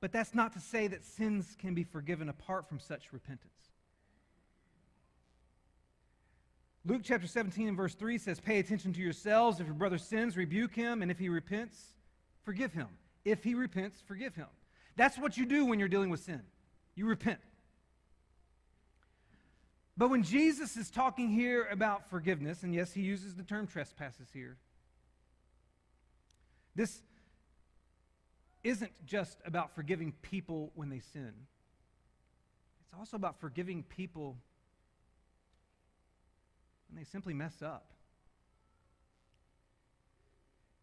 But 0.00 0.12
that's 0.12 0.34
not 0.34 0.52
to 0.52 0.60
say 0.60 0.86
that 0.86 1.04
sins 1.04 1.56
can 1.58 1.74
be 1.74 1.82
forgiven 1.82 2.28
apart 2.28 2.68
from 2.68 2.78
such 2.78 3.12
repentance. 3.12 3.52
Luke 6.84 7.02
chapter 7.04 7.26
17 7.26 7.68
and 7.68 7.76
verse 7.76 7.94
3 7.94 8.16
says, 8.16 8.40
Pay 8.40 8.60
attention 8.60 8.92
to 8.92 9.00
yourselves. 9.00 9.60
If 9.60 9.66
your 9.66 9.74
brother 9.74 9.98
sins, 9.98 10.36
rebuke 10.36 10.74
him, 10.74 11.02
and 11.02 11.10
if 11.10 11.18
he 11.18 11.28
repents, 11.28 11.94
forgive 12.44 12.72
him. 12.72 12.86
If 13.24 13.42
he 13.42 13.54
repents, 13.54 14.00
forgive 14.06 14.34
him. 14.34 14.46
That's 14.96 15.18
what 15.18 15.36
you 15.36 15.44
do 15.44 15.66
when 15.66 15.78
you're 15.78 15.88
dealing 15.88 16.10
with 16.10 16.20
sin. 16.20 16.42
You 16.94 17.06
repent. 17.06 17.40
But 19.96 20.10
when 20.10 20.22
Jesus 20.22 20.76
is 20.76 20.90
talking 20.90 21.28
here 21.28 21.66
about 21.70 22.08
forgiveness, 22.08 22.62
and 22.62 22.72
yes, 22.72 22.92
he 22.92 23.02
uses 23.02 23.34
the 23.34 23.42
term 23.42 23.66
trespasses 23.66 24.28
here, 24.32 24.56
this 26.76 27.02
isn't 28.68 28.92
just 29.06 29.38
about 29.44 29.74
forgiving 29.74 30.12
people 30.22 30.72
when 30.74 30.88
they 30.88 31.00
sin, 31.00 31.32
it's 32.80 32.98
also 32.98 33.16
about 33.16 33.40
forgiving 33.40 33.82
people 33.82 34.36
when 36.88 36.98
they 36.98 37.04
simply 37.04 37.34
mess 37.34 37.62
up. 37.62 37.92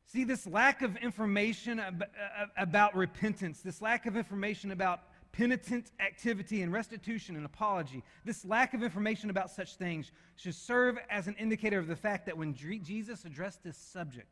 See, 0.05 0.23
this 0.23 0.45
lack 0.47 0.81
of 0.81 0.95
information 0.97 1.79
uh, 1.79 1.91
uh, 1.99 2.45
about 2.57 2.95
repentance, 2.95 3.61
this 3.61 3.81
lack 3.81 4.05
of 4.05 4.15
information 4.15 4.71
about 4.71 5.01
penitent 5.31 5.91
activity 5.99 6.61
and 6.61 6.71
restitution 6.71 7.35
and 7.35 7.45
apology, 7.45 8.03
this 8.23 8.45
lack 8.45 8.73
of 8.73 8.83
information 8.83 9.29
about 9.29 9.51
such 9.51 9.75
things 9.75 10.11
should 10.37 10.55
serve 10.55 10.97
as 11.09 11.27
an 11.27 11.35
indicator 11.37 11.79
of 11.79 11.87
the 11.87 11.95
fact 11.95 12.27
that 12.27 12.37
when 12.37 12.53
Jesus 12.53 13.25
addressed 13.25 13.63
this 13.63 13.75
subject, 13.77 14.29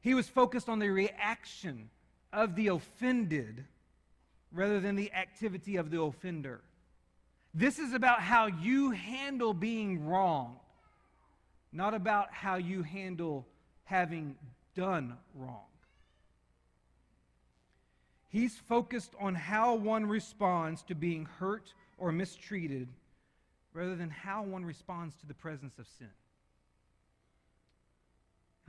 he 0.00 0.14
was 0.14 0.28
focused 0.28 0.68
on 0.68 0.78
the 0.78 0.88
reaction 0.88 1.90
of 2.32 2.54
the 2.54 2.68
offended 2.68 3.64
rather 4.52 4.80
than 4.80 4.96
the 4.96 5.12
activity 5.12 5.76
of 5.76 5.90
the 5.90 6.00
offender. 6.00 6.60
This 7.54 7.78
is 7.78 7.92
about 7.92 8.20
how 8.20 8.46
you 8.46 8.90
handle 8.90 9.54
being 9.54 10.06
wrong, 10.06 10.56
not 11.72 11.94
about 11.94 12.32
how 12.32 12.56
you 12.56 12.82
handle 12.82 13.46
having 13.84 14.36
done 14.74 15.16
wrong. 15.34 15.64
He's 18.28 18.56
focused 18.56 19.12
on 19.18 19.34
how 19.34 19.74
one 19.74 20.06
responds 20.06 20.82
to 20.84 20.94
being 20.94 21.26
hurt 21.38 21.72
or 21.96 22.12
mistreated 22.12 22.88
rather 23.72 23.96
than 23.96 24.10
how 24.10 24.42
one 24.42 24.64
responds 24.64 25.16
to 25.16 25.26
the 25.26 25.34
presence 25.34 25.78
of 25.78 25.86
sin. 25.98 26.10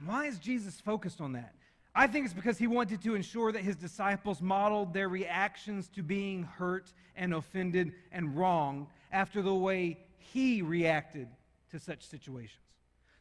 Why 0.06 0.28
is 0.28 0.39
Jesus 0.39 0.80
focused 0.80 1.20
on 1.20 1.34
that? 1.34 1.54
I 1.96 2.08
think 2.08 2.25
it's 2.25 2.34
because 2.34 2.58
he 2.58 2.67
wanted 2.67 3.01
to 3.03 3.15
ensure 3.15 3.51
that 3.51 3.63
his 3.63 3.75
disciples 3.75 4.41
modeled 4.41 4.93
their 4.93 5.10
reactions 5.10 5.88
to 5.89 6.03
being 6.03 6.43
hurt 6.43 6.93
and 7.15 7.34
offended 7.34 7.93
and 8.12 8.38
wrong 8.38 8.88
after 9.12 9.41
the 9.41 9.53
way 9.53 9.98
he 10.17 10.62
reacted 10.62 11.27
to 11.72 11.79
such 11.79 12.03
situations. 12.03 12.63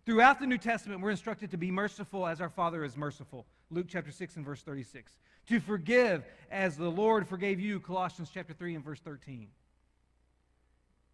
Throughout 0.04 0.40
the 0.40 0.46
New 0.46 0.58
Testament, 0.58 1.00
we're 1.00 1.10
instructed 1.10 1.50
to 1.50 1.56
be 1.56 1.70
merciful 1.70 2.26
as 2.26 2.40
our 2.40 2.48
Father 2.48 2.84
is 2.84 2.96
merciful. 2.96 3.46
Luke 3.70 3.87
chapter 3.88 4.10
6 4.10 4.37
and 4.37 4.44
verse 4.44 4.62
36 4.62 5.12
to 5.48 5.60
forgive 5.60 6.25
as 6.50 6.76
the 6.76 6.90
Lord 6.90 7.26
forgave 7.26 7.58
you, 7.58 7.80
Colossians 7.80 8.30
chapter 8.32 8.52
3 8.52 8.75
and 8.75 8.84
verse 8.84 9.00
13. 9.00 9.48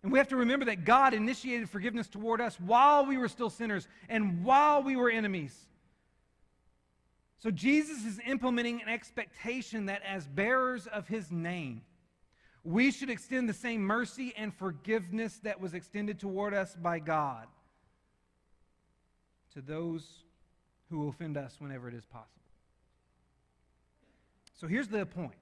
And 0.03 0.13
we 0.13 0.19
have 0.19 0.29
to 0.29 0.37
remember 0.37 0.67
that 0.67 0.85
God 0.85 1.15
initiated 1.15 1.71
forgiveness 1.71 2.09
toward 2.09 2.41
us 2.41 2.59
while 2.61 3.07
we 3.07 3.17
were 3.17 3.29
still 3.29 3.49
sinners 3.49 3.89
and 4.09 4.45
while 4.45 4.83
we 4.83 4.97
were 4.97 5.09
enemies. 5.09 5.55
So 7.45 7.51
Jesus 7.51 8.07
is 8.07 8.19
implementing 8.27 8.81
an 8.81 8.89
expectation 8.89 9.85
that 9.85 10.01
as 10.03 10.27
bearers 10.27 10.87
of 10.87 11.07
his 11.07 11.31
name, 11.31 11.83
we 12.65 12.91
should 12.91 13.11
extend 13.11 13.51
the 13.51 13.53
same 13.53 13.83
mercy 13.83 14.33
and 14.35 14.55
forgiveness 14.55 15.41
that 15.43 15.61
was 15.61 15.75
extended 15.75 16.19
toward 16.19 16.55
us 16.55 16.75
by 16.75 17.01
God 17.01 17.47
to 19.53 19.61
those 19.61 20.25
who 20.89 21.07
offend 21.07 21.37
us 21.37 21.57
whenever 21.59 21.87
it 21.87 21.93
is 21.93 22.07
possible. 22.07 22.31
So 24.55 24.67
here's 24.67 24.89
the 24.89 25.05
point. 25.05 25.35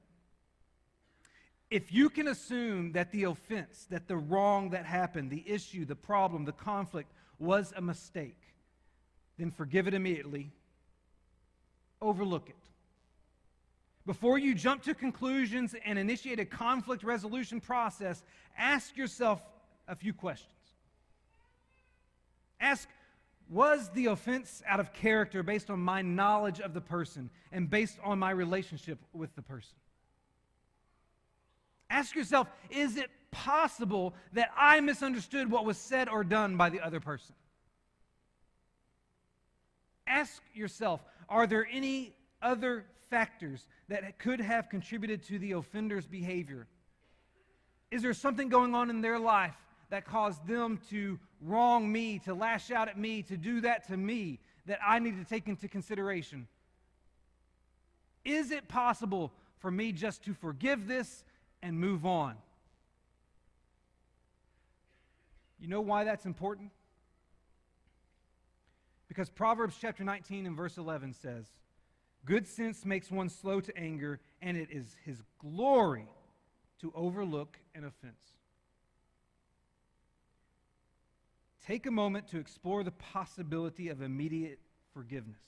If 1.71 1.93
you 1.93 2.11
can 2.11 2.27
assume 2.27 2.91
that 2.95 3.13
the 3.13 3.25
offense, 3.25 3.87
that 3.91 4.09
the 4.09 4.17
wrong 4.17 4.71
that 4.71 4.87
happened, 4.87 5.31
the 5.31 5.49
issue, 5.49 5.85
the 5.85 5.95
problem, 5.95 6.47
the 6.47 6.51
conflict 6.51 7.13
was 7.39 7.73
a 7.77 7.81
mistake, 7.81 8.43
then 9.39 9.53
forgive 9.53 9.87
it 9.87 9.95
immediately. 9.95 10.51
Overlook 12.03 12.51
it. 12.51 12.57
Before 14.05 14.37
you 14.37 14.55
jump 14.55 14.83
to 14.83 14.95
conclusions 14.95 15.75
and 15.85 15.99
initiate 15.99 16.41
a 16.41 16.45
conflict 16.45 17.05
resolution 17.05 17.61
process, 17.61 18.23
ask 18.59 18.97
yourself 18.97 19.41
a 19.87 19.95
few 19.95 20.13
questions. 20.13 20.51
Ask 22.61 22.89
was 23.49 23.91
the 23.91 24.07
offense 24.07 24.63
out 24.67 24.81
of 24.81 24.95
character 24.95 25.43
based 25.43 25.69
on 25.69 25.79
my 25.79 26.01
knowledge 26.01 26.59
of 26.61 26.73
the 26.73 26.81
person 26.81 27.29
and 27.53 27.69
based 27.69 27.99
on 28.03 28.19
my 28.19 28.31
relationship 28.31 28.99
with 29.13 29.35
the 29.37 29.43
person? 29.43 29.75
Ask 31.91 32.17
yourself 32.17 32.49
is 32.71 32.97
it 32.97 33.11
possible 33.31 34.15
that 34.33 34.51
I 34.57 34.81
misunderstood 34.81 35.51
what 35.51 35.65
was 35.65 35.77
said 35.77 36.09
or 36.09 36.25
done 36.25 36.57
by 36.57 36.71
the 36.71 36.81
other 36.81 36.99
person? 36.99 37.35
Ask 40.07 40.43
yourself 40.55 41.01
are 41.33 41.47
there 41.47 41.67
any 41.73 42.15
other 42.43 42.85
factors 43.09 43.67
that 43.89 44.19
could 44.19 44.41
have 44.41 44.69
contributed 44.69 45.23
to 45.25 45.39
the 45.39 45.53
offender's 45.53 46.07
behavior? 46.07 46.67
Is 47.91 48.03
there 48.03 48.13
something 48.13 48.51
going 48.51 48.75
on 48.75 48.91
in 48.91 49.01
their 49.01 49.19
life 49.19 49.57
that 49.89 50.05
caused 50.05 50.47
them 50.47 50.79
to 50.91 51.19
wrong 51.41 51.91
me, 51.91 52.19
to 52.21 52.35
lash 52.35 52.71
out 52.71 52.89
at 52.89 52.99
me, 52.99 53.23
to 53.23 53.37
do 53.37 53.63
that 53.63 53.87
to 53.89 53.97
me 53.97 54.41
that 54.67 54.79
I 54.87 54.99
need 54.99 55.19
to 55.19 55.25
take 55.25 55.49
into 55.49 55.69
consideration? 55.69 56.47
Is 58.25 58.51
it 58.51 58.69
possible 58.69 59.33
for 59.59 59.71
me 59.71 59.93
just 59.93 60.23
to 60.25 60.35
forgive 60.35 60.87
this 60.87 61.25
and 61.63 61.81
move 61.81 62.05
on? 62.05 62.37
You 65.59 65.69
know 65.69 65.81
why 65.81 66.05
that's 66.05 66.27
important? 66.27 66.73
Because 69.13 69.29
Proverbs 69.29 69.77
chapter 69.79 70.05
19 70.05 70.47
and 70.47 70.57
verse 70.57 70.79
11 70.79 71.13
says, 71.13 71.45
Good 72.25 72.49
sense 72.49 72.87
makes 72.87 73.11
one 73.11 73.29
slow 73.29 73.61
to 73.61 73.77
anger, 73.77 74.21
and 74.41 74.57
it 74.57 74.71
is 74.71 74.97
his 75.05 75.23
glory 75.39 76.09
to 76.81 76.91
overlook 76.97 77.59
an 77.75 77.85
offense. 77.85 78.23
Take 81.67 81.85
a 81.85 81.91
moment 81.91 82.29
to 82.29 82.39
explore 82.39 82.83
the 82.83 82.91
possibility 82.91 83.91
of 83.91 84.01
immediate 84.01 84.61
forgiveness. 84.95 85.43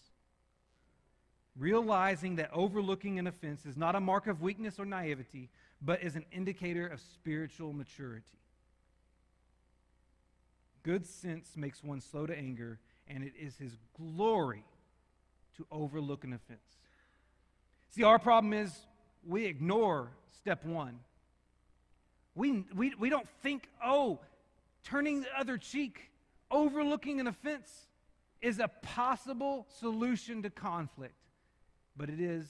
Realizing 1.57 2.37
that 2.37 2.51
overlooking 2.53 3.19
an 3.19 3.27
offense 3.27 3.65
is 3.65 3.79
not 3.79 3.95
a 3.95 4.01
mark 4.01 4.27
of 4.27 4.43
weakness 4.43 4.79
or 4.79 4.85
naivety, 4.85 5.49
but 5.81 6.03
is 6.03 6.17
an 6.17 6.27
indicator 6.31 6.87
of 6.87 7.01
spiritual 7.01 7.73
maturity. 7.73 8.27
Good 10.83 11.07
sense 11.07 11.57
makes 11.57 11.83
one 11.83 12.03
slow 12.03 12.27
to 12.27 12.37
anger, 12.37 12.79
and 13.09 13.23
it 13.23 13.33
is 13.39 13.57
his 13.57 13.77
glory 13.97 14.65
to 15.57 15.67
overlook 15.71 16.25
an 16.25 16.33
offense. 16.33 16.61
See, 17.91 18.03
our 18.03 18.19
problem 18.19 18.53
is 18.53 18.73
we 19.27 19.47
ignore 19.47 20.11
step 20.39 20.65
one. 20.65 20.99
We, 22.35 22.65
we, 22.75 22.95
we 22.99 23.09
don't 23.09 23.29
think, 23.43 23.69
oh, 23.85 24.19
turning 24.83 25.21
the 25.21 25.29
other 25.39 25.57
cheek, 25.57 26.11
overlooking 26.51 27.21
an 27.21 27.27
offense 27.27 27.71
is 28.43 28.59
a 28.59 28.69
possible 28.69 29.67
solution 29.79 30.43
to 30.43 30.51
conflict. 30.51 31.15
But 31.97 32.11
it 32.11 32.21
is, 32.21 32.47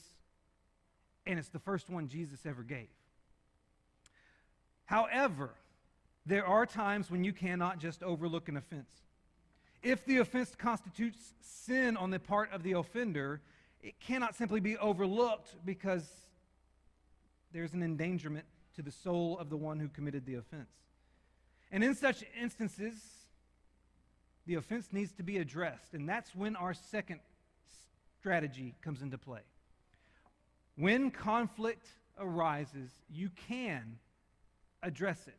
and 1.27 1.37
it's 1.37 1.49
the 1.49 1.59
first 1.59 1.89
one 1.89 2.07
Jesus 2.07 2.45
ever 2.45 2.63
gave. 2.63 2.87
However, 4.85 5.51
there 6.25 6.45
are 6.45 6.65
times 6.65 7.11
when 7.11 7.23
you 7.23 7.31
cannot 7.31 7.79
just 7.79 8.01
overlook 8.01 8.49
an 8.49 8.57
offense. 8.57 8.91
If 9.85 10.03
the 10.03 10.17
offense 10.17 10.55
constitutes 10.57 11.35
sin 11.41 11.95
on 11.95 12.09
the 12.09 12.19
part 12.19 12.51
of 12.51 12.63
the 12.63 12.71
offender, 12.71 13.39
it 13.83 13.99
cannot 13.99 14.35
simply 14.35 14.59
be 14.59 14.75
overlooked 14.79 15.53
because 15.63 16.09
there's 17.53 17.73
an 17.73 17.83
endangerment 17.83 18.47
to 18.77 18.81
the 18.81 18.91
soul 18.91 19.37
of 19.37 19.51
the 19.51 19.57
one 19.57 19.79
who 19.79 19.87
committed 19.87 20.25
the 20.25 20.35
offense. 20.35 20.71
And 21.71 21.83
in 21.83 21.93
such 21.93 22.23
instances, 22.41 22.95
the 24.47 24.55
offense 24.55 24.87
needs 24.91 25.11
to 25.13 25.23
be 25.23 25.37
addressed. 25.37 25.93
And 25.93 26.09
that's 26.09 26.33
when 26.33 26.55
our 26.55 26.73
second 26.73 27.19
strategy 28.17 28.73
comes 28.81 29.03
into 29.03 29.19
play. 29.19 29.41
When 30.77 31.11
conflict 31.11 31.85
arises, 32.17 32.89
you 33.07 33.29
can 33.47 33.99
address 34.81 35.27
it. 35.27 35.37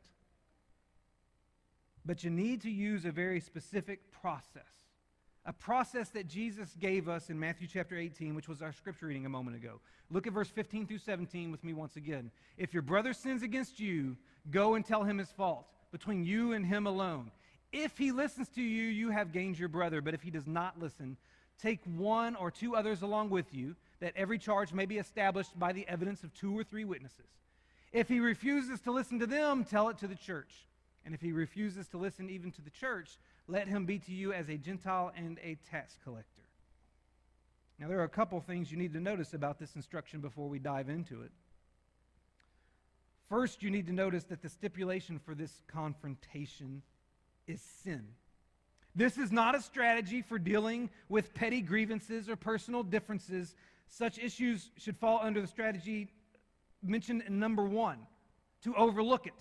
But 2.06 2.22
you 2.22 2.30
need 2.30 2.62
to 2.62 2.70
use 2.70 3.04
a 3.04 3.10
very 3.10 3.40
specific 3.40 4.12
process. 4.12 4.62
A 5.44 5.52
process 5.52 6.08
that 6.10 6.28
Jesus 6.28 6.74
gave 6.78 7.08
us 7.08 7.30
in 7.30 7.38
Matthew 7.38 7.66
chapter 7.66 7.96
18, 7.96 8.34
which 8.34 8.48
was 8.48 8.62
our 8.62 8.72
scripture 8.72 9.06
reading 9.06 9.26
a 9.26 9.28
moment 9.28 9.56
ago. 9.56 9.80
Look 10.10 10.26
at 10.26 10.32
verse 10.32 10.48
15 10.48 10.86
through 10.86 10.98
17 10.98 11.50
with 11.50 11.64
me 11.64 11.72
once 11.72 11.96
again. 11.96 12.30
If 12.56 12.72
your 12.72 12.82
brother 12.82 13.12
sins 13.12 13.42
against 13.42 13.80
you, 13.80 14.16
go 14.50 14.74
and 14.74 14.84
tell 14.84 15.02
him 15.02 15.18
his 15.18 15.30
fault 15.30 15.66
between 15.90 16.24
you 16.24 16.52
and 16.52 16.64
him 16.64 16.86
alone. 16.86 17.32
If 17.72 17.98
he 17.98 18.12
listens 18.12 18.48
to 18.50 18.62
you, 18.62 18.84
you 18.84 19.10
have 19.10 19.32
gained 19.32 19.58
your 19.58 19.68
brother. 19.68 20.00
But 20.00 20.14
if 20.14 20.22
he 20.22 20.30
does 20.30 20.46
not 20.46 20.80
listen, 20.80 21.16
take 21.60 21.80
one 21.84 22.36
or 22.36 22.50
two 22.50 22.76
others 22.76 23.02
along 23.02 23.30
with 23.30 23.52
you, 23.52 23.74
that 24.00 24.14
every 24.16 24.38
charge 24.38 24.72
may 24.72 24.86
be 24.86 24.98
established 24.98 25.58
by 25.58 25.72
the 25.72 25.86
evidence 25.88 26.22
of 26.22 26.32
two 26.34 26.56
or 26.56 26.62
three 26.62 26.84
witnesses. 26.84 27.26
If 27.92 28.08
he 28.08 28.20
refuses 28.20 28.80
to 28.82 28.92
listen 28.92 29.18
to 29.20 29.26
them, 29.26 29.64
tell 29.64 29.88
it 29.88 29.98
to 29.98 30.06
the 30.06 30.14
church. 30.14 30.52
And 31.06 31.14
if 31.14 31.20
he 31.20 31.30
refuses 31.30 31.86
to 31.88 31.98
listen 31.98 32.28
even 32.28 32.50
to 32.50 32.60
the 32.60 32.70
church, 32.70 33.18
let 33.46 33.68
him 33.68 33.86
be 33.86 34.00
to 34.00 34.12
you 34.12 34.32
as 34.32 34.48
a 34.48 34.56
Gentile 34.56 35.12
and 35.16 35.38
a 35.38 35.56
tax 35.70 35.96
collector. 36.02 36.42
Now, 37.78 37.86
there 37.86 38.00
are 38.00 38.04
a 38.04 38.08
couple 38.08 38.40
things 38.40 38.72
you 38.72 38.76
need 38.76 38.92
to 38.94 39.00
notice 39.00 39.32
about 39.32 39.60
this 39.60 39.76
instruction 39.76 40.20
before 40.20 40.48
we 40.48 40.58
dive 40.58 40.88
into 40.88 41.22
it. 41.22 41.30
First, 43.28 43.62
you 43.62 43.70
need 43.70 43.86
to 43.86 43.92
notice 43.92 44.24
that 44.24 44.42
the 44.42 44.48
stipulation 44.48 45.20
for 45.24 45.34
this 45.34 45.62
confrontation 45.68 46.82
is 47.46 47.60
sin. 47.84 48.04
This 48.96 49.16
is 49.16 49.30
not 49.30 49.54
a 49.54 49.60
strategy 49.60 50.22
for 50.22 50.40
dealing 50.40 50.90
with 51.08 51.34
petty 51.34 51.60
grievances 51.60 52.28
or 52.28 52.34
personal 52.34 52.82
differences. 52.82 53.54
Such 53.86 54.18
issues 54.18 54.70
should 54.76 54.96
fall 54.96 55.20
under 55.22 55.40
the 55.40 55.46
strategy 55.46 56.08
mentioned 56.82 57.22
in 57.28 57.38
number 57.38 57.64
one 57.64 57.98
to 58.62 58.74
overlook 58.74 59.28
it. 59.28 59.34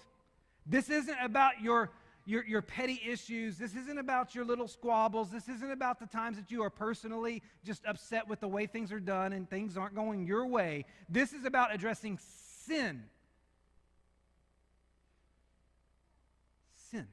This 0.65 0.89
isn't 0.89 1.17
about 1.21 1.61
your, 1.61 1.91
your, 2.25 2.43
your 2.45 2.61
petty 2.61 2.99
issues. 3.07 3.57
This 3.57 3.75
isn't 3.75 3.97
about 3.99 4.33
your 4.33 4.45
little 4.45 4.67
squabbles. 4.67 5.29
This 5.29 5.47
isn't 5.47 5.71
about 5.71 5.99
the 5.99 6.07
times 6.07 6.37
that 6.37 6.49
you 6.49 6.63
are 6.63 6.69
personally 6.69 7.43
just 7.63 7.85
upset 7.85 8.27
with 8.27 8.39
the 8.39 8.47
way 8.47 8.65
things 8.65 8.91
are 8.91 8.99
done 8.99 9.33
and 9.33 9.49
things 9.49 9.77
aren't 9.77 9.95
going 9.95 10.25
your 10.25 10.47
way. 10.47 10.85
This 11.07 11.33
is 11.33 11.45
about 11.45 11.73
addressing 11.73 12.19
sin. 12.65 13.03
Sin. 16.91 17.07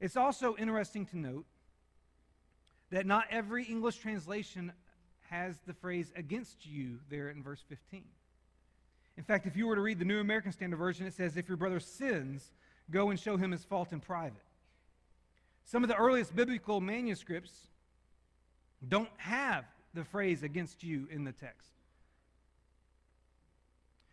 It's 0.00 0.16
also 0.16 0.54
interesting 0.58 1.06
to 1.06 1.18
note 1.18 1.46
that 2.90 3.06
not 3.06 3.24
every 3.30 3.64
English 3.64 3.96
translation 3.96 4.72
has 5.30 5.56
the 5.66 5.72
phrase 5.72 6.12
against 6.14 6.66
you 6.66 6.98
there 7.08 7.30
in 7.30 7.42
verse 7.42 7.64
15. 7.68 8.04
In 9.16 9.24
fact, 9.24 9.46
if 9.46 9.56
you 9.56 9.66
were 9.66 9.74
to 9.74 9.80
read 9.80 9.98
the 9.98 10.04
New 10.04 10.20
American 10.20 10.52
Standard 10.52 10.76
Version, 10.76 11.06
it 11.06 11.14
says, 11.14 11.36
If 11.36 11.48
your 11.48 11.56
brother 11.56 11.80
sins, 11.80 12.50
go 12.90 13.10
and 13.10 13.18
show 13.18 13.36
him 13.36 13.50
his 13.50 13.64
fault 13.64 13.92
in 13.92 14.00
private. 14.00 14.42
Some 15.64 15.82
of 15.82 15.88
the 15.88 15.96
earliest 15.96 16.36
biblical 16.36 16.80
manuscripts 16.80 17.52
don't 18.86 19.08
have 19.16 19.64
the 19.94 20.04
phrase 20.04 20.42
against 20.42 20.84
you 20.84 21.08
in 21.10 21.24
the 21.24 21.32
text. 21.32 21.70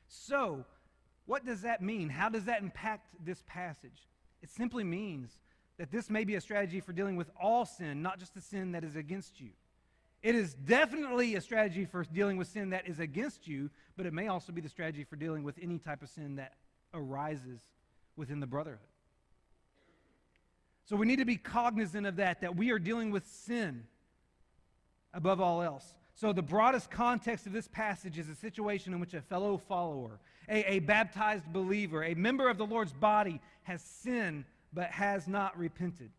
So, 0.08 0.66
what 1.26 1.46
does 1.46 1.62
that 1.62 1.82
mean? 1.82 2.10
How 2.10 2.30
does 2.30 2.46
that 2.46 2.62
impact 2.62 3.08
this 3.24 3.44
passage? 3.48 4.08
It 4.42 4.50
simply 4.50 4.84
means 4.84 5.32
that 5.78 5.92
this 5.92 6.10
may 6.10 6.24
be 6.24 6.36
a 6.36 6.42
strategy 6.42 6.80
for 6.80 6.94
dealing 6.94 7.16
with 7.16 7.30
all 7.40 7.66
sin, 7.66 8.02
not 8.02 8.20
just 8.20 8.34
the 8.34 8.42
sin 8.42 8.72
that 8.74 8.84
is 8.84 8.96
against 8.96 9.40
you. 9.40 9.50
It 10.24 10.36
is 10.36 10.54
definitely 10.54 11.36
a 11.36 11.42
strategy 11.42 11.84
for 11.84 12.06
dealing 12.06 12.38
with 12.38 12.48
sin 12.48 12.70
that 12.70 12.88
is 12.88 13.00
against 13.00 13.46
you, 13.46 13.70
but 13.98 14.06
it 14.06 14.14
may 14.14 14.30
also 14.30 14.54
be 14.54 14.62
the 14.62 14.70
strategy 14.70 15.04
for 15.04 15.18
dealing 15.18 15.44
with 15.44 15.60
any 15.62 15.78
type 15.78 16.02
of 16.02 16.10
sin 16.10 16.38
that 16.38 16.54
arises 16.94 17.60
within 18.16 18.40
the 18.40 18.48
brotherhood. 18.48 18.80
So 20.86 20.96
we 20.96 21.06
need 21.06 21.20
to 21.20 21.26
be 21.26 21.36
cognizant 21.36 22.08
of 22.08 22.16
that, 22.16 22.40
that 22.42 22.56
we 22.56 22.72
are 22.72 22.80
dealing 22.80 23.12
with 23.12 23.28
sin 23.28 23.84
above 25.14 25.42
all 25.42 25.62
else. 25.62 25.94
So 26.16 26.32
the 26.32 26.42
broadest 26.42 26.90
context 26.90 27.46
of 27.46 27.52
this 27.52 27.68
passage 27.68 28.18
is 28.18 28.30
a 28.30 28.36
situation 28.36 28.94
in 28.94 29.00
which 29.00 29.14
a 29.14 29.22
fellow 29.22 29.58
follower, 29.58 30.20
a, 30.48 30.76
a 30.76 30.80
baptized 30.80 31.52
believer, 31.52 32.04
a 32.04 32.14
member 32.14 32.50
of 32.50 32.58
the 32.58 32.66
Lord's 32.66 32.94
body 32.94 33.42
has 33.64 33.82
sinned 33.82 34.46
but 34.72 34.90
has 34.92 35.28
not 35.28 35.58
repented. 35.58 36.12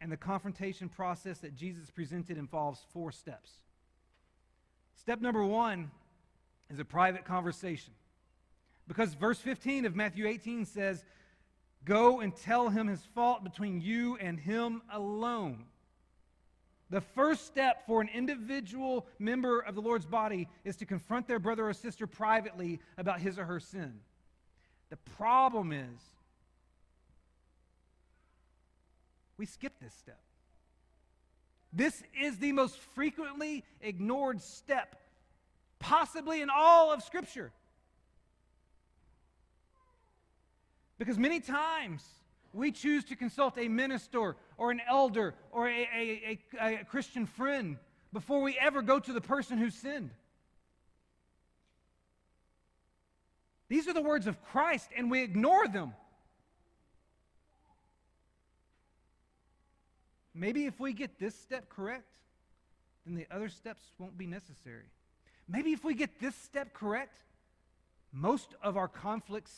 And 0.00 0.12
the 0.12 0.16
confrontation 0.16 0.88
process 0.88 1.38
that 1.38 1.56
Jesus 1.56 1.90
presented 1.90 2.38
involves 2.38 2.80
four 2.92 3.10
steps. 3.10 3.50
Step 4.94 5.20
number 5.20 5.44
one 5.44 5.90
is 6.70 6.78
a 6.78 6.84
private 6.84 7.24
conversation. 7.24 7.92
Because 8.86 9.14
verse 9.14 9.38
15 9.38 9.84
of 9.86 9.96
Matthew 9.96 10.26
18 10.26 10.64
says, 10.64 11.04
Go 11.84 12.20
and 12.20 12.34
tell 12.34 12.68
him 12.68 12.86
his 12.86 13.02
fault 13.14 13.44
between 13.44 13.80
you 13.80 14.16
and 14.16 14.38
him 14.38 14.82
alone. 14.92 15.64
The 16.90 17.00
first 17.00 17.46
step 17.46 17.86
for 17.86 18.00
an 18.00 18.08
individual 18.12 19.06
member 19.18 19.60
of 19.60 19.74
the 19.74 19.82
Lord's 19.82 20.06
body 20.06 20.48
is 20.64 20.76
to 20.76 20.86
confront 20.86 21.28
their 21.28 21.38
brother 21.38 21.68
or 21.68 21.74
sister 21.74 22.06
privately 22.06 22.80
about 22.96 23.20
his 23.20 23.38
or 23.38 23.44
her 23.44 23.60
sin. 23.60 24.00
The 24.88 24.96
problem 25.16 25.72
is, 25.72 26.00
we 29.38 29.46
skip 29.46 29.72
this 29.80 29.94
step. 29.94 30.20
This 31.72 32.02
is 32.20 32.38
the 32.38 32.52
most 32.52 32.76
frequently 32.94 33.64
ignored 33.80 34.40
step, 34.40 34.96
possibly 35.78 36.42
in 36.42 36.50
all 36.50 36.92
of 36.92 37.02
Scripture. 37.02 37.52
Because 40.98 41.18
many 41.18 41.40
times 41.40 42.04
we 42.52 42.72
choose 42.72 43.04
to 43.04 43.16
consult 43.16 43.56
a 43.58 43.68
minister 43.68 44.34
or 44.56 44.70
an 44.70 44.80
elder 44.88 45.34
or 45.52 45.68
a, 45.68 45.88
a, 45.94 46.38
a, 46.60 46.80
a 46.80 46.84
Christian 46.84 47.26
friend 47.26 47.76
before 48.12 48.40
we 48.42 48.58
ever 48.58 48.82
go 48.82 48.98
to 48.98 49.12
the 49.12 49.20
person 49.20 49.58
who 49.58 49.70
sinned. 49.70 50.10
These 53.68 53.86
are 53.86 53.92
the 53.92 54.02
words 54.02 54.26
of 54.26 54.42
Christ, 54.44 54.88
and 54.96 55.10
we 55.10 55.22
ignore 55.22 55.68
them. 55.68 55.92
Maybe 60.38 60.66
if 60.66 60.78
we 60.78 60.92
get 60.92 61.18
this 61.18 61.34
step 61.34 61.68
correct, 61.68 62.14
then 63.04 63.16
the 63.16 63.26
other 63.28 63.48
steps 63.48 63.82
won't 63.98 64.16
be 64.16 64.26
necessary. 64.26 64.84
Maybe 65.48 65.72
if 65.72 65.82
we 65.82 65.94
get 65.94 66.20
this 66.20 66.36
step 66.36 66.72
correct, 66.72 67.18
most 68.12 68.54
of 68.62 68.76
our 68.76 68.86
conflicts 68.86 69.52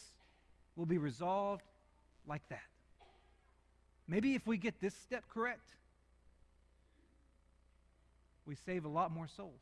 will 0.77 0.87
be 0.87 0.97
resolved 0.97 1.65
like 2.27 2.49
that. 2.49 2.63
Maybe 4.09 4.35
if 4.35 4.47
we 4.47 4.57
get 4.57 4.81
this 4.81 4.95
step 4.95 5.25
correct, 5.29 5.69
we 8.47 8.55
save 8.55 8.87
a 8.87 8.89
lot 8.89 9.13
more 9.13 9.29
souls. 9.29 9.61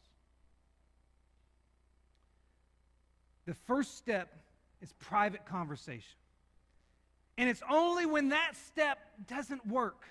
The 3.45 3.55
first 3.55 3.99
step 3.99 4.33
is 4.81 4.93
private 5.01 5.45
conversation. 5.47 6.17
And 7.37 7.51
it's 7.51 7.63
only 7.69 8.07
when 8.07 8.29
that 8.29 8.53
step 8.69 8.99
doesn't 9.27 9.67
work, 9.67 10.05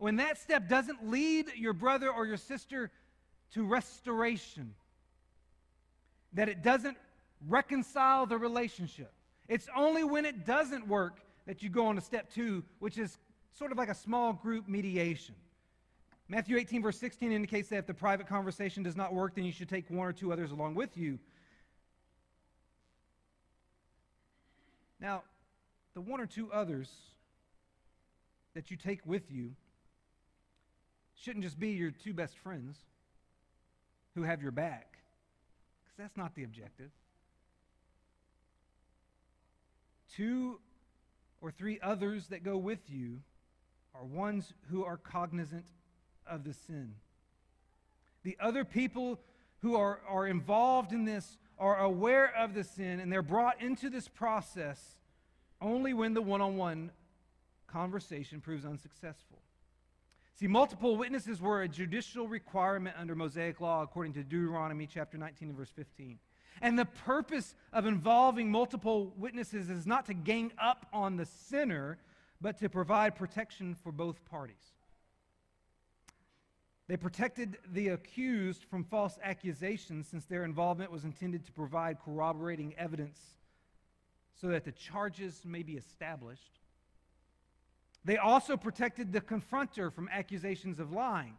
when 0.00 0.16
that 0.16 0.38
step 0.38 0.66
doesn't 0.66 1.10
lead 1.10 1.46
your 1.54 1.74
brother 1.74 2.08
or 2.08 2.24
your 2.24 2.38
sister 2.38 2.90
to 3.52 3.66
restoration, 3.66 4.74
that 6.32 6.48
it 6.48 6.62
doesn't 6.62 6.96
reconcile 7.46 8.24
the 8.24 8.38
relationship. 8.38 9.12
It's 9.46 9.68
only 9.76 10.02
when 10.02 10.24
it 10.24 10.46
doesn't 10.46 10.88
work 10.88 11.20
that 11.46 11.62
you 11.62 11.68
go 11.68 11.86
on 11.86 11.96
to 11.96 12.00
step 12.00 12.32
two, 12.32 12.64
which 12.78 12.96
is 12.96 13.18
sort 13.52 13.72
of 13.72 13.78
like 13.78 13.90
a 13.90 13.94
small 13.94 14.32
group 14.32 14.66
mediation. 14.66 15.34
Matthew 16.28 16.56
18, 16.56 16.80
verse 16.80 16.98
16 16.98 17.30
indicates 17.30 17.68
that 17.68 17.76
if 17.76 17.86
the 17.86 17.92
private 17.92 18.26
conversation 18.26 18.82
does 18.82 18.96
not 18.96 19.12
work, 19.12 19.34
then 19.34 19.44
you 19.44 19.52
should 19.52 19.68
take 19.68 19.90
one 19.90 20.06
or 20.06 20.14
two 20.14 20.32
others 20.32 20.50
along 20.50 20.76
with 20.76 20.96
you. 20.96 21.18
Now, 24.98 25.24
the 25.92 26.00
one 26.00 26.20
or 26.20 26.26
two 26.26 26.50
others 26.50 26.88
that 28.54 28.70
you 28.70 28.78
take 28.78 29.04
with 29.04 29.30
you 29.30 29.50
shouldn't 31.22 31.44
just 31.44 31.58
be 31.58 31.70
your 31.70 31.90
two 31.90 32.14
best 32.14 32.36
friends 32.38 32.78
who 34.14 34.22
have 34.22 34.42
your 34.42 34.52
back, 34.52 34.98
because 35.82 35.96
that's 35.98 36.16
not 36.16 36.34
the 36.34 36.44
objective. 36.44 36.90
Two 40.16 40.58
or 41.40 41.50
three 41.50 41.78
others 41.82 42.28
that 42.28 42.42
go 42.42 42.56
with 42.56 42.80
you 42.88 43.20
are 43.94 44.04
ones 44.04 44.52
who 44.70 44.84
are 44.84 44.96
cognizant 44.96 45.66
of 46.26 46.44
the 46.44 46.52
sin. 46.52 46.94
The 48.22 48.36
other 48.40 48.64
people 48.64 49.20
who 49.60 49.76
are, 49.76 50.00
are 50.08 50.26
involved 50.26 50.92
in 50.92 51.04
this 51.04 51.38
are 51.58 51.78
aware 51.78 52.34
of 52.36 52.54
the 52.54 52.64
sin 52.64 53.00
and 53.00 53.12
they're 53.12 53.22
brought 53.22 53.60
into 53.60 53.90
this 53.90 54.08
process 54.08 54.96
only 55.60 55.92
when 55.92 56.14
the 56.14 56.22
one 56.22 56.40
on 56.40 56.56
one 56.56 56.90
conversation 57.66 58.40
proves 58.40 58.64
unsuccessful. 58.64 59.38
See, 60.34 60.46
multiple 60.46 60.96
witnesses 60.96 61.40
were 61.40 61.62
a 61.62 61.68
judicial 61.68 62.26
requirement 62.26 62.96
under 62.98 63.14
Mosaic 63.14 63.60
law 63.60 63.82
according 63.82 64.14
to 64.14 64.22
Deuteronomy 64.22 64.86
chapter 64.86 65.18
19 65.18 65.48
and 65.48 65.56
verse 65.56 65.70
15. 65.70 66.18
And 66.62 66.78
the 66.78 66.84
purpose 66.84 67.54
of 67.72 67.86
involving 67.86 68.50
multiple 68.50 69.12
witnesses 69.16 69.70
is 69.70 69.86
not 69.86 70.06
to 70.06 70.14
gang 70.14 70.52
up 70.58 70.86
on 70.92 71.16
the 71.16 71.26
sinner, 71.26 71.98
but 72.40 72.58
to 72.58 72.68
provide 72.68 73.16
protection 73.16 73.74
for 73.74 73.92
both 73.92 74.24
parties. 74.24 74.72
They 76.88 76.96
protected 76.96 77.58
the 77.72 77.88
accused 77.88 78.64
from 78.64 78.84
false 78.84 79.18
accusations 79.22 80.08
since 80.08 80.24
their 80.24 80.44
involvement 80.44 80.90
was 80.90 81.04
intended 81.04 81.46
to 81.46 81.52
provide 81.52 81.98
corroborating 82.04 82.74
evidence 82.76 83.20
so 84.34 84.48
that 84.48 84.64
the 84.64 84.72
charges 84.72 85.42
may 85.44 85.62
be 85.62 85.74
established. 85.74 86.59
They 88.04 88.16
also 88.16 88.56
protected 88.56 89.12
the 89.12 89.20
confronter 89.20 89.92
from 89.92 90.08
accusations 90.08 90.78
of 90.78 90.92
lying. 90.92 91.34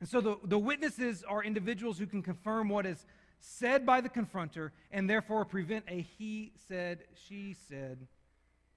And 0.00 0.08
so 0.08 0.20
the, 0.20 0.36
the 0.44 0.58
witnesses 0.58 1.22
are 1.22 1.44
individuals 1.44 1.98
who 1.98 2.06
can 2.06 2.22
confirm 2.22 2.68
what 2.68 2.86
is 2.86 3.06
said 3.38 3.86
by 3.86 4.00
the 4.00 4.08
confronter 4.08 4.70
and 4.90 5.08
therefore 5.08 5.44
prevent 5.44 5.84
a 5.88 6.00
he 6.00 6.52
said, 6.68 7.04
she 7.28 7.54
said 7.68 8.08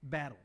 battle. 0.02 0.38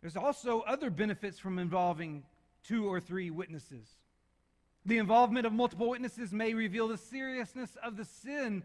There's 0.00 0.16
also 0.16 0.60
other 0.60 0.90
benefits 0.90 1.38
from 1.38 1.58
involving 1.58 2.24
two 2.62 2.86
or 2.86 3.00
three 3.00 3.30
witnesses. 3.30 3.88
The 4.84 4.98
involvement 4.98 5.46
of 5.46 5.52
multiple 5.52 5.88
witnesses 5.88 6.32
may 6.32 6.52
reveal 6.52 6.88
the 6.88 6.98
seriousness 6.98 7.76
of 7.82 7.96
the 7.96 8.04
sin 8.04 8.64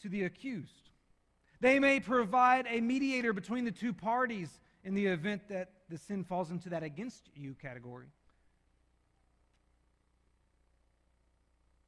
to 0.00 0.08
the 0.08 0.24
accused. 0.24 0.87
They 1.60 1.78
may 1.78 2.00
provide 2.00 2.66
a 2.68 2.80
mediator 2.80 3.32
between 3.32 3.64
the 3.64 3.72
two 3.72 3.92
parties 3.92 4.60
in 4.84 4.94
the 4.94 5.06
event 5.06 5.48
that 5.48 5.70
the 5.88 5.98
sin 5.98 6.24
falls 6.24 6.50
into 6.50 6.68
that 6.70 6.82
against 6.82 7.30
you 7.34 7.54
category. 7.60 8.06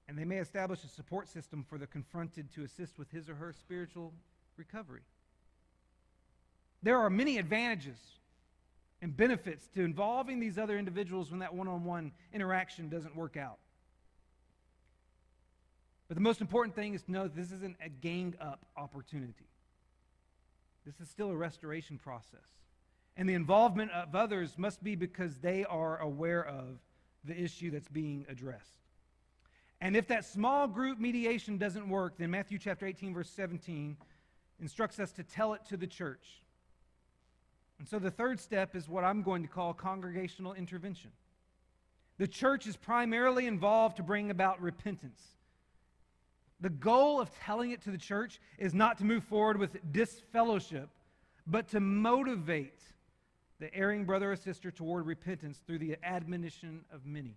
And 0.09 0.19
they 0.19 0.25
may 0.25 0.39
establish 0.39 0.83
a 0.83 0.89
support 0.89 1.29
system 1.29 1.65
for 1.69 1.79
the 1.79 1.87
confronted 1.87 2.53
to 2.55 2.65
assist 2.65 2.99
with 2.99 3.11
his 3.13 3.29
or 3.29 3.35
her 3.37 3.53
spiritual 3.53 4.13
recovery. 4.57 5.03
There 6.83 6.99
are 6.99 7.11
many 7.11 7.39
advantages 7.39 7.99
and 9.03 9.17
benefits 9.17 9.69
to 9.69 9.85
involving 9.85 10.41
these 10.41 10.59
other 10.59 10.79
individuals 10.79 11.31
when 11.31 11.41
that 11.41 11.55
one 11.55 11.69
on 11.69 11.85
one 11.85 12.11
interaction 12.33 12.89
doesn't 12.89 13.15
work 13.15 13.37
out. 13.37 13.59
But 16.09 16.17
the 16.17 16.23
most 16.23 16.41
important 16.41 16.75
thing 16.75 16.95
is 16.95 17.03
to 17.05 17.13
know 17.13 17.23
that 17.23 17.37
this 17.37 17.53
isn't 17.53 17.77
a 17.85 17.89
gang 17.89 18.35
up 18.41 18.67
opportunity. 18.77 19.50
This 20.85 21.01
is 21.01 21.09
still 21.09 21.31
a 21.31 21.37
restoration 21.37 21.99
process. 21.99 22.41
And 23.17 23.29
the 23.29 23.35
involvement 23.35 23.91
of 23.93 24.15
others 24.15 24.57
must 24.57 24.83
be 24.83 24.95
because 24.95 25.37
they 25.39 25.65
are 25.65 25.99
aware 25.99 26.45
of 26.45 26.79
the 27.25 27.39
issue 27.39 27.71
that's 27.71 27.89
being 27.89 28.25
addressed. 28.29 28.81
And 29.81 29.97
if 29.97 30.09
that 30.09 30.25
small 30.25 30.67
group 30.67 30.99
mediation 30.99 31.59
doesn't 31.59 31.89
work, 31.89 32.15
then 32.19 32.31
Matthew 32.31 32.59
chapter 32.59 32.87
18, 32.87 33.15
verse 33.15 33.31
17 33.31 33.97
instructs 34.61 34.99
us 35.01 35.13
to 35.13 35.23
tell 35.23 35.55
it 35.55 35.65
to 35.69 35.77
the 35.77 35.87
church. 35.87 36.43
And 37.79 37.89
so 37.89 37.99
the 37.99 38.11
third 38.11 38.39
step 38.41 38.77
is 38.77 38.89
what 38.89 39.05
I'm 39.05 39.23
going 39.23 39.43
to 39.43 39.49
call 39.49 39.73
congregational 39.73 40.53
intervention. 40.53 41.11
The 42.19 42.29
church 42.29 42.67
is 42.67 42.77
primarily 42.77 43.47
involved 43.47 43.97
to 43.97 44.03
bring 44.03 44.31
about 44.31 44.61
repentance. 44.61 45.23
The 46.61 46.71
goal 46.71 47.21
of 47.21 47.31
telling 47.41 47.71
it 47.71 47.83
to 47.83 47.91
the 47.91 47.99
church 47.99 48.39
is 48.59 48.75
not 48.75 48.99
to 48.99 49.05
move 49.05 49.25
forward 49.25 49.57
with 49.57 49.79
disfellowship, 49.93 50.91
but 51.47 51.69
to 51.69 51.81
motivate 51.81 52.81
the 53.59 53.75
erring 53.75 54.05
brother 54.05 54.33
or 54.33 54.37
sister 54.37 54.71
toward 54.71 55.07
repentance 55.07 55.59
through 55.67 55.79
the 55.79 55.97
admonition 56.03 56.85
of 56.93 57.07
many. 57.07 57.37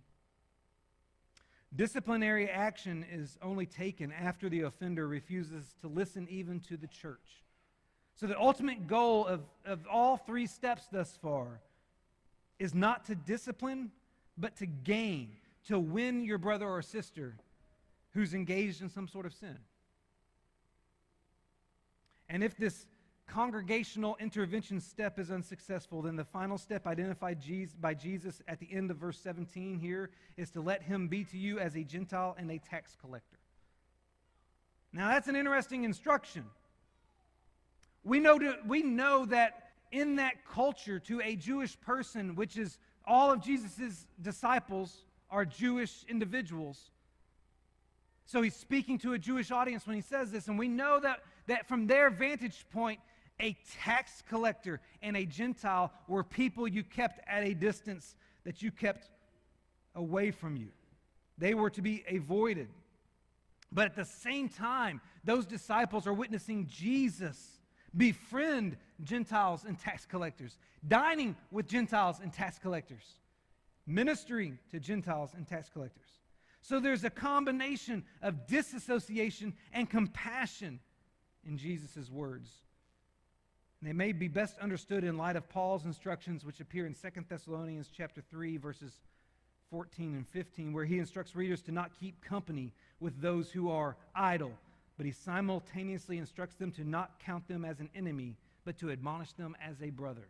Disciplinary 1.75 2.49
action 2.49 3.05
is 3.11 3.37
only 3.41 3.65
taken 3.65 4.11
after 4.11 4.49
the 4.49 4.61
offender 4.61 5.07
refuses 5.07 5.75
to 5.81 5.87
listen 5.87 6.27
even 6.29 6.59
to 6.61 6.77
the 6.77 6.87
church. 6.87 7.43
So, 8.15 8.27
the 8.27 8.39
ultimate 8.39 8.87
goal 8.87 9.25
of, 9.25 9.41
of 9.65 9.79
all 9.91 10.17
three 10.17 10.45
steps 10.45 10.87
thus 10.91 11.17
far 11.19 11.61
is 12.59 12.75
not 12.75 13.05
to 13.05 13.15
discipline, 13.15 13.91
but 14.37 14.55
to 14.57 14.67
gain, 14.67 15.29
to 15.67 15.79
win 15.79 16.23
your 16.23 16.37
brother 16.37 16.67
or 16.67 16.83
sister 16.83 17.35
who's 18.13 18.33
engaged 18.33 18.81
in 18.81 18.89
some 18.89 19.07
sort 19.07 19.25
of 19.25 19.33
sin. 19.33 19.57
And 22.29 22.43
if 22.43 22.57
this 22.57 22.85
congregational 23.27 24.17
intervention 24.19 24.79
step 24.79 25.17
is 25.17 25.31
unsuccessful, 25.31 26.01
then 26.01 26.15
the 26.15 26.23
final 26.23 26.57
step 26.57 26.85
identified 26.85 27.39
by 27.81 27.93
Jesus 27.93 28.41
at 28.47 28.59
the 28.59 28.67
end 28.71 28.91
of 28.91 28.97
verse 28.97 29.17
17 29.19 29.79
here 29.79 30.09
is 30.37 30.51
to 30.51 30.61
let 30.61 30.83
him 30.83 31.07
be 31.07 31.23
to 31.25 31.37
you 31.37 31.59
as 31.59 31.75
a 31.75 31.83
Gentile 31.83 32.35
and 32.37 32.51
a 32.51 32.59
tax 32.59 32.95
collector. 32.99 33.37
Now, 34.91 35.09
that's 35.09 35.27
an 35.27 35.35
interesting 35.35 35.83
instruction. 35.83 36.45
We 38.03 38.19
know, 38.19 38.37
to, 38.37 38.57
we 38.67 38.83
know 38.83 39.25
that 39.25 39.69
in 39.91 40.17
that 40.17 40.45
culture, 40.45 40.99
to 40.99 41.21
a 41.21 41.35
Jewish 41.35 41.79
person, 41.79 42.35
which 42.35 42.57
is 42.57 42.77
all 43.05 43.31
of 43.31 43.41
Jesus' 43.41 44.05
disciples 44.21 45.05
are 45.29 45.45
Jewish 45.45 46.03
individuals. 46.07 46.91
So 48.25 48.41
he's 48.41 48.55
speaking 48.55 48.97
to 48.99 49.13
a 49.13 49.19
Jewish 49.19 49.51
audience 49.51 49.85
when 49.85 49.95
he 49.95 50.01
says 50.01 50.31
this, 50.31 50.47
and 50.47 50.57
we 50.57 50.67
know 50.67 50.99
that, 50.99 51.19
that 51.47 51.67
from 51.67 51.87
their 51.87 52.09
vantage 52.09 52.65
point, 52.71 52.99
a 53.39 53.57
tax 53.81 54.23
collector 54.29 54.79
and 55.01 55.17
a 55.17 55.25
Gentile 55.25 55.91
were 56.07 56.23
people 56.23 56.67
you 56.67 56.83
kept 56.83 57.19
at 57.27 57.43
a 57.43 57.53
distance, 57.53 58.15
that 58.43 58.61
you 58.61 58.71
kept 58.71 59.09
away 59.95 60.31
from 60.31 60.55
you. 60.55 60.69
They 61.37 61.53
were 61.53 61.69
to 61.71 61.81
be 61.81 62.03
avoided. 62.09 62.69
But 63.71 63.85
at 63.85 63.95
the 63.95 64.05
same 64.05 64.49
time, 64.49 65.01
those 65.23 65.45
disciples 65.45 66.05
are 66.05 66.13
witnessing 66.13 66.67
Jesus 66.67 67.59
befriend 67.95 68.77
Gentiles 69.03 69.65
and 69.67 69.79
tax 69.79 70.05
collectors, 70.05 70.57
dining 70.87 71.35
with 71.51 71.67
Gentiles 71.67 72.19
and 72.21 72.31
tax 72.31 72.59
collectors, 72.59 73.03
ministering 73.85 74.59
to 74.71 74.79
Gentiles 74.79 75.31
and 75.35 75.47
tax 75.47 75.69
collectors. 75.69 76.09
So 76.63 76.79
there's 76.79 77.03
a 77.03 77.09
combination 77.09 78.05
of 78.21 78.47
disassociation 78.47 79.53
and 79.73 79.89
compassion 79.89 80.79
in 81.45 81.57
Jesus' 81.57 82.09
words. 82.09 82.49
And 83.81 83.89
they 83.89 83.93
may 83.93 84.13
be 84.13 84.29
best 84.29 84.57
understood 84.59 85.03
in 85.03 85.17
light 85.17 85.35
of 85.35 85.49
Paul's 85.49 85.83
instructions, 85.83 86.45
which 86.45 86.61
appear 86.61 86.87
in 86.87 86.93
2 86.93 87.09
Thessalonians 87.27 87.89
chapter 87.95 88.21
3, 88.31 88.55
verses 88.55 88.93
14 89.71 90.15
and 90.15 90.25
15, 90.29 90.71
where 90.71 90.85
he 90.85 90.99
instructs 90.99 91.35
readers 91.35 91.61
to 91.63 91.73
not 91.73 91.91
keep 91.99 92.23
company 92.23 92.71
with 93.01 93.19
those 93.19 93.51
who 93.51 93.69
are 93.69 93.97
idle, 94.15 94.53
but 94.95 95.05
he 95.05 95.11
simultaneously 95.11 96.17
instructs 96.17 96.55
them 96.55 96.71
to 96.71 96.85
not 96.85 97.19
count 97.19 97.45
them 97.49 97.65
as 97.65 97.81
an 97.81 97.89
enemy, 97.93 98.37
but 98.63 98.77
to 98.77 98.89
admonish 98.89 99.33
them 99.33 99.53
as 99.61 99.81
a 99.81 99.89
brother. 99.89 100.29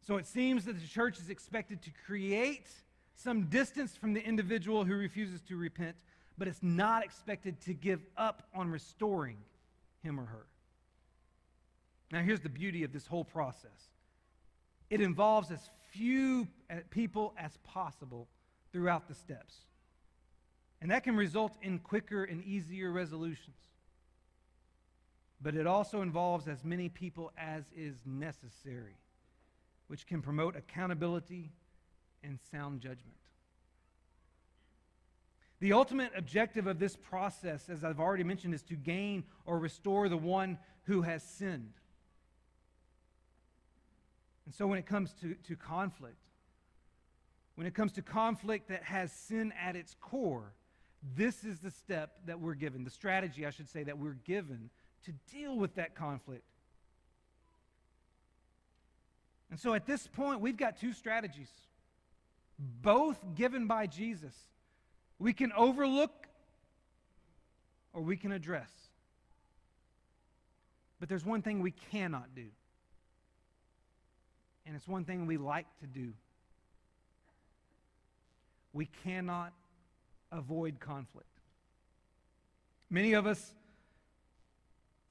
So 0.00 0.16
it 0.16 0.26
seems 0.26 0.64
that 0.64 0.80
the 0.80 0.88
church 0.88 1.18
is 1.18 1.28
expected 1.28 1.82
to 1.82 1.90
create 2.06 2.70
some 3.16 3.44
distance 3.46 3.96
from 3.96 4.12
the 4.12 4.22
individual 4.22 4.84
who 4.84 4.94
refuses 4.94 5.40
to 5.42 5.56
repent, 5.56 5.96
but 6.38 6.46
it's 6.46 6.62
not 6.62 7.02
expected 7.02 7.60
to 7.62 7.74
give 7.74 8.00
up 8.16 8.44
on 8.54 8.70
restoring 8.70 9.38
him 10.02 10.20
or 10.20 10.26
her. 10.26 10.46
Now, 12.12 12.20
here's 12.20 12.40
the 12.40 12.48
beauty 12.48 12.84
of 12.84 12.92
this 12.92 13.06
whole 13.06 13.24
process 13.24 13.88
it 14.88 15.00
involves 15.00 15.50
as 15.50 15.68
few 15.90 16.46
uh, 16.70 16.76
people 16.90 17.34
as 17.36 17.56
possible 17.64 18.28
throughout 18.72 19.08
the 19.08 19.14
steps. 19.14 19.54
And 20.80 20.90
that 20.90 21.02
can 21.02 21.16
result 21.16 21.56
in 21.62 21.78
quicker 21.78 22.22
and 22.22 22.44
easier 22.44 22.92
resolutions. 22.92 23.56
But 25.40 25.54
it 25.54 25.66
also 25.66 26.02
involves 26.02 26.46
as 26.46 26.64
many 26.64 26.88
people 26.88 27.32
as 27.36 27.64
is 27.74 27.96
necessary, 28.04 28.96
which 29.88 30.06
can 30.06 30.22
promote 30.22 30.54
accountability 30.54 31.50
and 32.26 32.38
sound 32.50 32.80
judgment. 32.80 33.16
The 35.60 35.72
ultimate 35.72 36.12
objective 36.14 36.66
of 36.66 36.78
this 36.78 36.96
process, 36.96 37.70
as 37.70 37.82
I've 37.82 38.00
already 38.00 38.24
mentioned, 38.24 38.52
is 38.52 38.62
to 38.64 38.74
gain 38.74 39.24
or 39.46 39.58
restore 39.58 40.08
the 40.08 40.16
one 40.16 40.58
who 40.84 41.02
has 41.02 41.22
sinned. 41.22 41.72
And 44.44 44.54
so 44.54 44.66
when 44.66 44.78
it 44.78 44.86
comes 44.86 45.14
to, 45.22 45.34
to 45.34 45.56
conflict, 45.56 46.16
when 47.54 47.66
it 47.66 47.74
comes 47.74 47.92
to 47.92 48.02
conflict 48.02 48.68
that 48.68 48.82
has 48.82 49.10
sin 49.10 49.52
at 49.60 49.76
its 49.76 49.96
core, 49.98 50.52
this 51.16 51.42
is 51.42 51.60
the 51.60 51.70
step 51.70 52.18
that 52.26 52.38
we're 52.38 52.54
given, 52.54 52.84
the 52.84 52.90
strategy, 52.90 53.46
I 53.46 53.50
should 53.50 53.68
say, 53.68 53.82
that 53.84 53.98
we're 53.98 54.18
given 54.24 54.70
to 55.04 55.12
deal 55.32 55.56
with 55.56 55.74
that 55.76 55.94
conflict. 55.94 56.44
And 59.50 59.58
so 59.58 59.74
at 59.74 59.86
this 59.86 60.06
point, 60.06 60.40
we've 60.40 60.56
got 60.56 60.78
two 60.78 60.92
strategies, 60.92 61.48
both 62.58 63.18
given 63.34 63.66
by 63.66 63.86
Jesus. 63.86 64.34
We 65.18 65.32
can 65.32 65.52
overlook 65.52 66.26
or 67.92 68.02
we 68.02 68.16
can 68.16 68.32
address. 68.32 68.70
But 70.98 71.08
there's 71.08 71.24
one 71.24 71.42
thing 71.42 71.60
we 71.60 71.72
cannot 71.92 72.34
do. 72.34 72.46
And 74.64 74.74
it's 74.74 74.88
one 74.88 75.04
thing 75.04 75.26
we 75.26 75.36
like 75.36 75.66
to 75.80 75.86
do. 75.86 76.12
We 78.72 78.88
cannot 79.04 79.52
avoid 80.32 80.80
conflict. 80.80 81.28
Many 82.90 83.14
of 83.14 83.26
us 83.26 83.54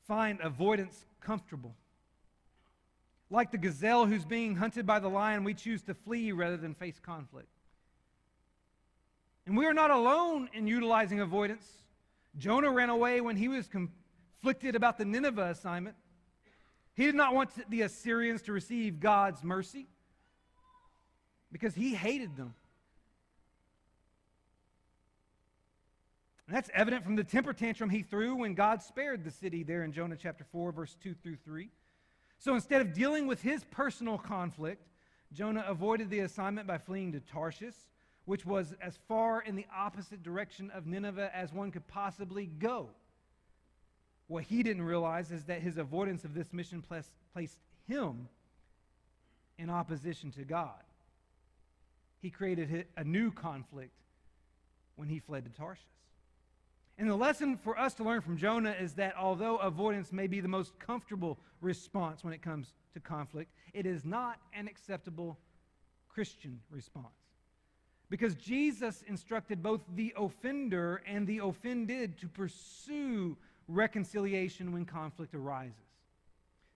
find 0.08 0.40
avoidance 0.42 1.06
comfortable. 1.22 1.76
Like 3.30 3.52
the 3.52 3.58
gazelle 3.58 4.06
who's 4.06 4.26
being 4.26 4.56
hunted 4.56 4.86
by 4.86 5.00
the 5.00 5.10
lion, 5.10 5.44
we 5.44 5.54
choose 5.54 5.82
to 5.84 5.94
flee 5.94 6.32
rather 6.32 6.58
than 6.58 6.76
face 6.76 7.00
conflict. 7.00 7.50
And 9.46 9.58
we 9.58 9.66
are 9.66 9.74
not 9.74 9.92
alone 9.92 10.50
in 10.54 10.68
utilizing 10.68 11.20
avoidance. 11.20 11.68
Jonah 12.38 12.72
ran 12.72 12.90
away 12.90 13.22
when 13.22 13.36
he 13.36 13.48
was 13.48 13.68
conflicted 13.68 14.76
about 14.76 14.98
the 14.98 15.06
Nineveh 15.06 15.50
assignment. 15.50 15.96
He 16.96 17.06
did 17.06 17.16
not 17.16 17.34
want 17.34 17.50
the 17.70 17.82
Assyrians 17.82 18.42
to 18.44 18.54
receive 18.54 19.00
God's 19.00 19.44
mercy 19.44 19.88
because 21.52 21.76
he 21.76 21.94
hated 21.94 22.36
them. 22.38 22.54
And 26.48 26.56
that's 26.56 26.70
evident 26.74 27.04
from 27.04 27.16
the 27.16 27.24
temper 27.24 27.54
tantrum 27.54 27.90
he 27.90 28.04
threw 28.04 28.36
when 28.36 28.54
God 28.54 28.82
spared 28.82 29.24
the 29.24 29.32
city 29.32 29.64
there 29.64 29.84
in 29.84 29.92
Jonah 29.92 30.16
chapter 30.16 30.46
4, 30.52 30.72
verse 30.72 30.96
2 31.02 31.16
through 31.16 31.38
3. 31.38 31.70
So 32.38 32.54
instead 32.54 32.82
of 32.82 32.93
dealing 32.93 33.28
with 33.28 33.41
his 33.41 33.63
personal 33.63 34.17
conflict, 34.17 34.88
Jonah 35.34 35.65
avoided 35.67 36.10
the 36.10 36.19
assignment 36.19 36.67
by 36.67 36.78
fleeing 36.78 37.12
to 37.13 37.19
Tarshish, 37.19 37.76
which 38.26 38.45
was 38.45 38.74
as 38.82 38.98
far 39.08 39.41
in 39.41 39.56
the 39.56 39.65
opposite 39.76 40.24
direction 40.24 40.71
of 40.71 40.86
Nineveh 40.86 41.32
as 41.36 41.54
one 41.54 41.71
could 41.71 41.88
possibly 41.88 42.45
go. 42.45 42.89
What 44.28 44.43
he 44.43 44.63
didn't 44.63 44.84
realize 44.84 45.32
is 45.32 45.43
that 45.45 45.62
his 45.62 45.78
avoidance 45.78 46.24
of 46.24 46.34
this 46.34 46.52
mission 46.52 46.84
placed 47.34 47.60
him 47.88 48.28
in 49.58 49.69
opposition 49.69 50.32
to 50.32 50.43
God. 50.43 50.82
He 52.21 52.30
created 52.32 52.88
a 52.98 53.04
new 53.04 53.32
conflict 53.32 53.93
when 54.95 55.08
he 55.08 55.19
fled 55.19 55.45
to 55.45 55.52
Tarshish. 55.52 55.84
And 56.98 57.10
the 57.10 57.16
lesson 57.16 57.58
for 57.58 57.78
us 57.78 57.94
to 57.96 58.04
learn 58.04 58.22
from 58.22 58.38
Jonah 58.38 58.76
is 58.80 58.94
that 58.94 59.16
although 59.18 59.58
avoidance 59.58 60.14
may 60.14 60.28
be 60.28 60.40
the 60.40 60.48
most 60.48 60.78
comfortable 60.80 61.38
response 61.60 62.24
when 62.24 62.34
it 62.34 62.42
comes 62.42 62.74
to 62.94 63.02
conflict, 63.02 63.52
it 63.74 63.86
is 63.86 64.06
not 64.06 64.40
an 64.54 64.68
acceptable 64.68 65.38
Christian 66.08 66.62
response. 66.70 67.08
Because 68.10 68.36
Jesus 68.36 69.04
instructed 69.08 69.62
both 69.62 69.82
the 69.96 70.14
offender 70.16 71.02
and 71.06 71.28
the 71.28 71.40
offended 71.40 72.18
to 72.20 72.30
pursue 72.30 73.36
reconciliation 73.68 74.72
when 74.72 74.86
conflict 74.86 75.34
arises. 75.34 75.74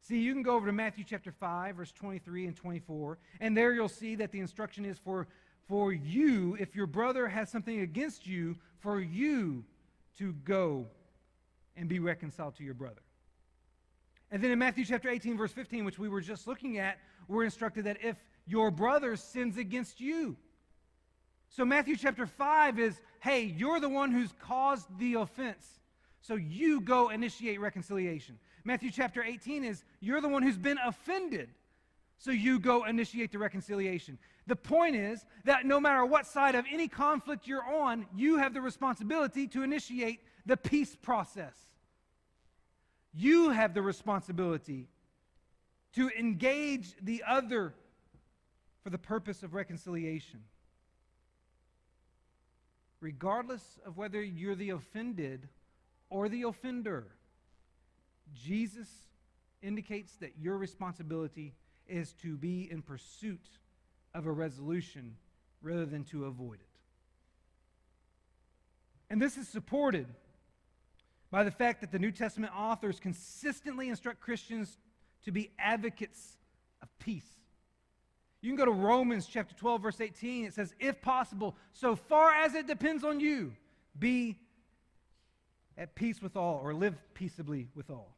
See, 0.02 0.20
you 0.20 0.34
can 0.34 0.44
go 0.44 0.56
over 0.56 0.66
to 0.66 0.74
Matthew 0.74 1.06
chapter 1.08 1.32
5, 1.32 1.76
verse 1.76 1.92
23 1.92 2.48
and 2.48 2.56
24, 2.56 3.20
and 3.40 3.56
there 3.56 3.74
you'll 3.74 3.88
see 3.88 4.16
that 4.16 4.32
the 4.32 4.40
instruction 4.40 4.84
is 4.84 4.98
for, 4.98 5.28
for 5.68 5.94
you, 5.94 6.58
if 6.60 6.76
your 6.76 6.88
brother 6.88 7.28
has 7.28 7.50
something 7.50 7.82
against 7.82 8.26
you, 8.26 8.58
for 8.80 9.00
you 9.00 9.64
to 10.20 10.34
go 10.46 10.88
and 11.76 11.90
be 11.90 12.00
reconciled 12.00 12.56
to 12.58 12.64
your 12.64 12.74
brother. 12.74 13.02
And 14.32 14.44
then 14.44 14.52
in 14.52 14.60
Matthew 14.60 14.86
chapter 14.86 15.10
18, 15.10 15.38
verse 15.38 15.52
15, 15.52 15.86
which 15.86 15.98
we 15.98 16.08
were 16.08 16.22
just 16.22 16.46
looking 16.46 16.78
at, 16.78 17.00
we're 17.28 17.44
instructed 17.44 17.86
that 17.86 17.98
if 18.04 18.16
your 18.46 18.70
brother 18.70 19.16
sins 19.16 19.58
against 19.58 20.00
you. 20.00 20.38
So 21.50 21.66
Matthew 21.66 21.96
chapter 21.96 22.28
5 22.28 22.80
is 22.80 23.00
hey, 23.22 23.44
you're 23.44 23.80
the 23.80 23.90
one 23.90 24.12
who's 24.12 24.34
caused 24.40 24.88
the 24.98 25.16
offense. 25.16 25.68
So 26.22 26.36
you 26.36 26.80
go 26.80 27.10
initiate 27.10 27.60
reconciliation. 27.60 28.38
Matthew 28.64 28.92
chapter 28.92 29.24
18 29.24 29.64
is 29.64 29.84
you're 30.00 30.22
the 30.22 30.30
one 30.30 30.44
who's 30.44 30.58
been 30.58 30.78
offended. 30.86 31.50
So 32.20 32.32
you 32.32 32.60
go 32.60 32.84
initiate 32.84 33.32
the 33.32 33.40
reconciliation. 33.40 34.20
The 34.46 34.56
point 34.56 34.96
is 34.96 35.26
that 35.46 35.66
no 35.66 35.80
matter 35.80 36.06
what 36.06 36.28
side 36.28 36.54
of 36.54 36.66
any 36.72 36.88
conflict 36.90 37.48
you're 37.48 37.64
on, 37.64 38.06
you 38.16 38.38
have 38.38 38.54
the 38.54 38.62
responsibility 38.62 39.48
to 39.48 39.64
initiate 39.64 40.20
the 40.46 40.58
peace 40.58 40.96
process. 40.96 41.56
You 43.14 43.50
have 43.52 43.74
the 43.74 43.82
responsibility 43.82 44.90
to 45.94 46.10
engage 46.10 46.94
the 47.02 47.24
other 47.28 47.74
for 48.84 48.90
the 48.90 48.98
purpose 48.98 49.42
of 49.42 49.54
reconciliation. 49.54 50.42
Regardless 53.00 53.80
of 53.86 53.98
whether 53.98 54.22
you're 54.22 54.56
the 54.56 54.72
offended 54.72 55.48
or 56.10 56.28
the 56.28 56.44
offender. 56.44 57.08
Jesus 58.34 58.88
indicates 59.62 60.16
that 60.18 60.34
your 60.38 60.58
responsibility 60.58 61.54
is 61.90 62.14
to 62.22 62.38
be 62.38 62.70
in 62.72 62.82
pursuit 62.82 63.46
of 64.14 64.26
a 64.26 64.32
resolution 64.32 65.16
rather 65.62 65.86
than 65.86 66.04
to 66.06 66.26
avoid 66.26 66.56
it. 66.56 66.68
And 69.10 69.22
this 69.22 69.38
is 69.38 69.48
supported 69.48 70.08
by 71.32 71.44
the 71.44 71.52
fact 71.52 71.82
that 71.82 71.92
the 71.92 72.00
New 72.00 72.12
Testament 72.12 72.54
authors 72.56 73.00
consistently 73.00 73.90
instruct 73.90 74.20
Christians 74.20 74.78
to 75.26 75.32
be 75.32 75.52
advocates 75.60 76.38
of 76.82 76.90
peace. 77.00 77.26
You 78.42 78.50
can 78.50 78.58
go 78.58 78.66
to 78.66 78.72
Romans 78.72 79.28
chapter 79.28 79.54
12, 79.56 79.82
verse 79.82 80.02
18. 80.02 80.46
It 80.46 80.54
says, 80.54 80.74
If 80.80 81.02
possible, 81.02 81.56
so 81.74 81.96
far 81.96 82.34
as 82.34 82.56
it 82.56 82.68
depends 82.68 83.04
on 83.04 83.20
you, 83.20 83.54
be 83.98 84.38
at 85.78 85.96
peace 85.96 86.22
with 86.22 86.38
all, 86.38 86.62
or 86.64 86.74
live 86.74 86.96
peaceably 87.14 87.68
with 87.76 87.90
all. 87.90 88.16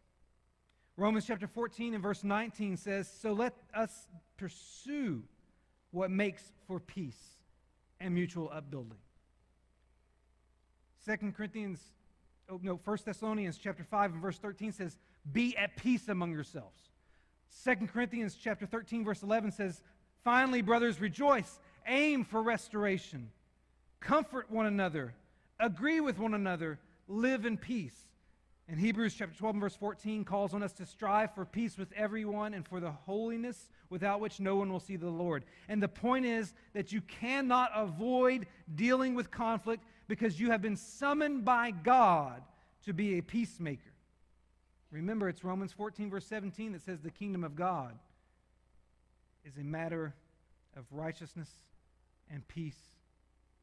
Romans 0.98 1.26
chapter 1.26 1.48
14 1.48 1.94
and 1.94 2.04
verse 2.04 2.24
19 2.24 2.78
says, 2.78 3.08
So 3.08 3.34
let 3.34 3.54
us 3.74 4.08
pursue 4.38 5.24
what 5.92 6.12
makes 6.12 6.52
for 6.68 6.80
peace 6.80 7.38
and 8.00 8.14
mutual 8.14 8.50
upbuilding. 8.54 8.98
2 11.06 11.32
Corinthians, 11.36 11.80
oh 12.50 12.60
no, 12.62 12.80
1 12.84 12.98
Thessalonians 13.06 13.58
chapter 13.58 13.84
5 13.84 14.14
and 14.14 14.22
verse 14.22 14.38
13 14.38 14.72
says, 14.72 14.98
Be 15.32 15.56
at 15.58 15.76
peace 15.78 16.08
among 16.10 16.32
yourselves. 16.32 16.90
2 17.64 17.88
Corinthians 17.88 18.38
chapter 18.42 18.66
13, 18.66 19.04
verse 19.04 19.24
11 19.24 19.52
says, 19.52 19.82
Finally, 20.24 20.62
brothers, 20.62 21.02
rejoice, 21.02 21.60
aim 21.88 22.24
for 22.24 22.44
restoration, 22.44 23.30
comfort 24.00 24.50
one 24.52 24.68
another, 24.68 25.14
agree 25.60 26.00
with 26.00 26.20
one 26.20 26.34
another, 26.34 26.80
live 27.08 27.46
in 27.46 27.58
peace. 27.58 28.08
And 28.72 28.80
Hebrews 28.80 29.16
chapter 29.18 29.38
12 29.38 29.56
and 29.56 29.62
verse 29.62 29.76
14 29.76 30.24
calls 30.24 30.54
on 30.54 30.64
us 30.64 30.72
to 30.74 30.86
strive 30.86 31.36
for 31.36 31.44
peace 31.44 31.78
with 31.78 31.92
everyone 31.92 32.54
and 32.54 32.66
for 32.66 32.80
the 32.80 32.90
holiness 32.90 33.68
without 33.90 34.22
which 34.22 34.40
no 34.40 34.56
one 34.56 34.72
will 34.72 34.80
see 34.80 34.96
the 34.96 35.10
Lord. 35.10 35.44
And 35.68 35.84
the 35.84 35.90
point 35.90 36.26
is 36.26 36.54
that 36.72 36.94
you 36.94 37.02
cannot 37.02 37.72
avoid 37.76 38.48
dealing 38.74 39.14
with 39.14 39.30
conflict 39.30 39.84
because 40.08 40.40
you 40.40 40.52
have 40.52 40.62
been 40.62 40.78
summoned 40.78 41.44
by 41.44 41.72
God 41.72 42.44
to 42.86 42.94
be 42.94 43.18
a 43.18 43.22
peacemaker. 43.22 43.92
Remember, 44.90 45.28
it's 45.28 45.44
Romans 45.44 45.74
14, 45.74 46.10
verse 46.10 46.26
17 46.26 46.72
that 46.72 46.82
says 46.82 47.02
the 47.02 47.12
kingdom 47.12 47.44
of 47.44 47.58
God 47.58 48.00
is 49.44 49.58
a 49.58 49.66
matter 49.66 50.16
of 50.78 50.86
righteousness 50.92 51.50
and 52.30 52.48
peace 52.48 52.80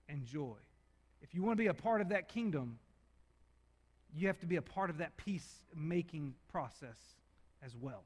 and 0.06 0.26
joy. 0.26 0.56
If 1.22 1.34
you 1.34 1.42
want 1.42 1.56
to 1.56 1.62
be 1.62 1.68
a 1.68 1.74
part 1.74 2.02
of 2.02 2.10
that 2.10 2.28
kingdom, 2.28 2.78
you 4.14 4.26
have 4.26 4.40
to 4.40 4.46
be 4.46 4.56
a 4.56 4.62
part 4.62 4.90
of 4.90 4.98
that 4.98 5.16
peacemaking 5.16 6.34
process 6.50 6.98
as 7.64 7.76
well. 7.76 8.04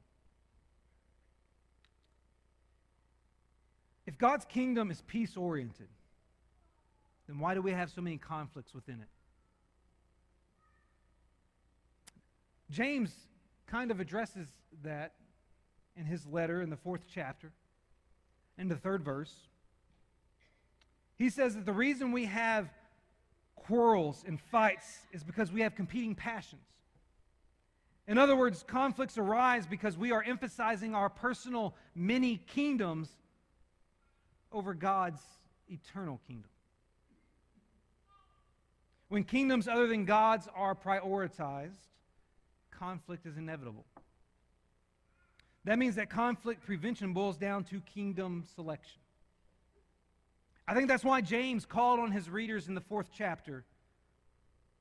If 4.05 4.17
God's 4.17 4.45
kingdom 4.45 4.91
is 4.91 5.01
peace 5.01 5.37
oriented, 5.37 5.87
then 7.27 7.39
why 7.39 7.53
do 7.53 7.61
we 7.61 7.71
have 7.71 7.89
so 7.89 8.01
many 8.01 8.17
conflicts 8.17 8.73
within 8.73 8.95
it? 8.95 9.07
James 12.69 13.13
kind 13.67 13.91
of 13.91 13.99
addresses 13.99 14.47
that 14.83 15.13
in 15.95 16.05
his 16.05 16.25
letter 16.25 16.61
in 16.61 16.69
the 16.69 16.75
fourth 16.75 17.03
chapter, 17.13 17.51
in 18.57 18.67
the 18.67 18.75
third 18.75 19.03
verse. 19.03 19.33
He 21.15 21.29
says 21.29 21.55
that 21.55 21.65
the 21.65 21.73
reason 21.73 22.11
we 22.11 22.25
have 22.25 22.69
quarrels 23.55 24.23
and 24.27 24.39
fights 24.39 25.07
is 25.11 25.23
because 25.23 25.51
we 25.51 25.61
have 25.61 25.75
competing 25.75 26.15
passions. 26.15 26.61
In 28.07 28.17
other 28.17 28.35
words, 28.35 28.63
conflicts 28.67 29.17
arise 29.17 29.65
because 29.65 29.97
we 29.97 30.11
are 30.11 30.21
emphasizing 30.21 30.93
our 30.93 31.09
personal 31.09 31.75
many 31.95 32.37
kingdoms 32.37 33.09
over 34.51 34.73
God's 34.73 35.21
eternal 35.69 36.19
kingdom. 36.27 36.49
When 39.07 39.23
kingdoms 39.23 39.67
other 39.67 39.87
than 39.87 40.05
God's 40.05 40.47
are 40.55 40.75
prioritized, 40.75 41.77
conflict 42.71 43.25
is 43.25 43.37
inevitable. 43.37 43.85
That 45.65 45.79
means 45.79 45.95
that 45.95 46.09
conflict 46.09 46.65
prevention 46.65 47.13
boils 47.13 47.37
down 47.37 47.63
to 47.65 47.79
kingdom 47.81 48.43
selection. 48.55 49.02
I 50.67 50.73
think 50.73 50.87
that's 50.87 51.03
why 51.03 51.21
James 51.21 51.65
called 51.65 51.99
on 51.99 52.11
his 52.11 52.29
readers 52.29 52.67
in 52.67 52.75
the 52.75 52.81
fourth 52.81 53.09
chapter 53.13 53.65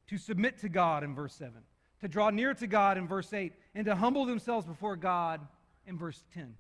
to 0.09 0.19
submit 0.19 0.59
to 0.59 0.69
God 0.69 1.03
in 1.03 1.15
verse 1.15 1.35
7, 1.35 1.55
to 2.01 2.09
draw 2.09 2.31
near 2.31 2.55
to 2.55 2.67
God 2.67 2.99
in 2.99 3.09
verse 3.09 3.33
8, 3.33 3.53
and 3.75 3.85
to 3.87 3.95
humble 3.95 4.25
themselves 4.25 4.67
before 4.67 4.97
God 4.97 5.41
in 5.87 5.99
verse 5.99 6.25
10. 6.35 6.55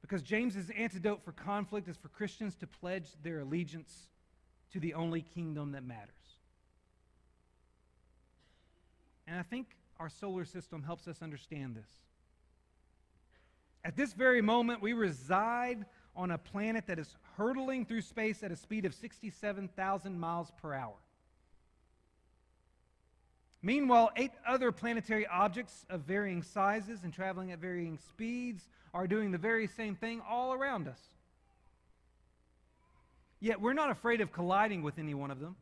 Because 0.00 0.22
James's 0.22 0.70
antidote 0.70 1.22
for 1.24 1.32
conflict 1.32 1.88
is 1.88 1.96
for 1.96 2.08
Christians 2.08 2.54
to 2.56 2.66
pledge 2.66 3.08
their 3.22 3.40
allegiance 3.40 4.08
to 4.72 4.80
the 4.80 4.94
only 4.94 5.22
kingdom 5.22 5.72
that 5.72 5.84
matters. 5.84 6.14
And 9.26 9.38
I 9.38 9.42
think 9.42 9.66
our 9.98 10.08
solar 10.08 10.44
system 10.44 10.82
helps 10.82 11.08
us 11.08 11.20
understand 11.20 11.74
this. 11.74 11.90
At 13.84 13.96
this 13.96 14.12
very 14.12 14.40
moment, 14.40 14.82
we 14.82 14.92
reside 14.92 15.84
on 16.18 16.32
a 16.32 16.36
planet 16.36 16.88
that 16.88 16.98
is 16.98 17.14
hurtling 17.36 17.86
through 17.86 18.02
space 18.02 18.42
at 18.42 18.50
a 18.50 18.56
speed 18.56 18.84
of 18.84 18.92
67,000 18.92 20.18
miles 20.18 20.50
per 20.60 20.74
hour. 20.74 20.96
Meanwhile, 23.62 24.10
eight 24.16 24.32
other 24.46 24.72
planetary 24.72 25.26
objects 25.26 25.86
of 25.88 26.00
varying 26.02 26.42
sizes 26.42 27.04
and 27.04 27.12
traveling 27.12 27.52
at 27.52 27.60
varying 27.60 27.98
speeds 28.10 28.68
are 28.92 29.06
doing 29.06 29.30
the 29.30 29.38
very 29.38 29.68
same 29.68 29.94
thing 29.94 30.20
all 30.28 30.52
around 30.52 30.88
us. 30.88 31.00
Yet 33.40 33.60
we're 33.60 33.72
not 33.72 33.90
afraid 33.90 34.20
of 34.20 34.32
colliding 34.32 34.82
with 34.82 34.98
any 34.98 35.14
one 35.14 35.30
of 35.30 35.38
them. 35.38 35.54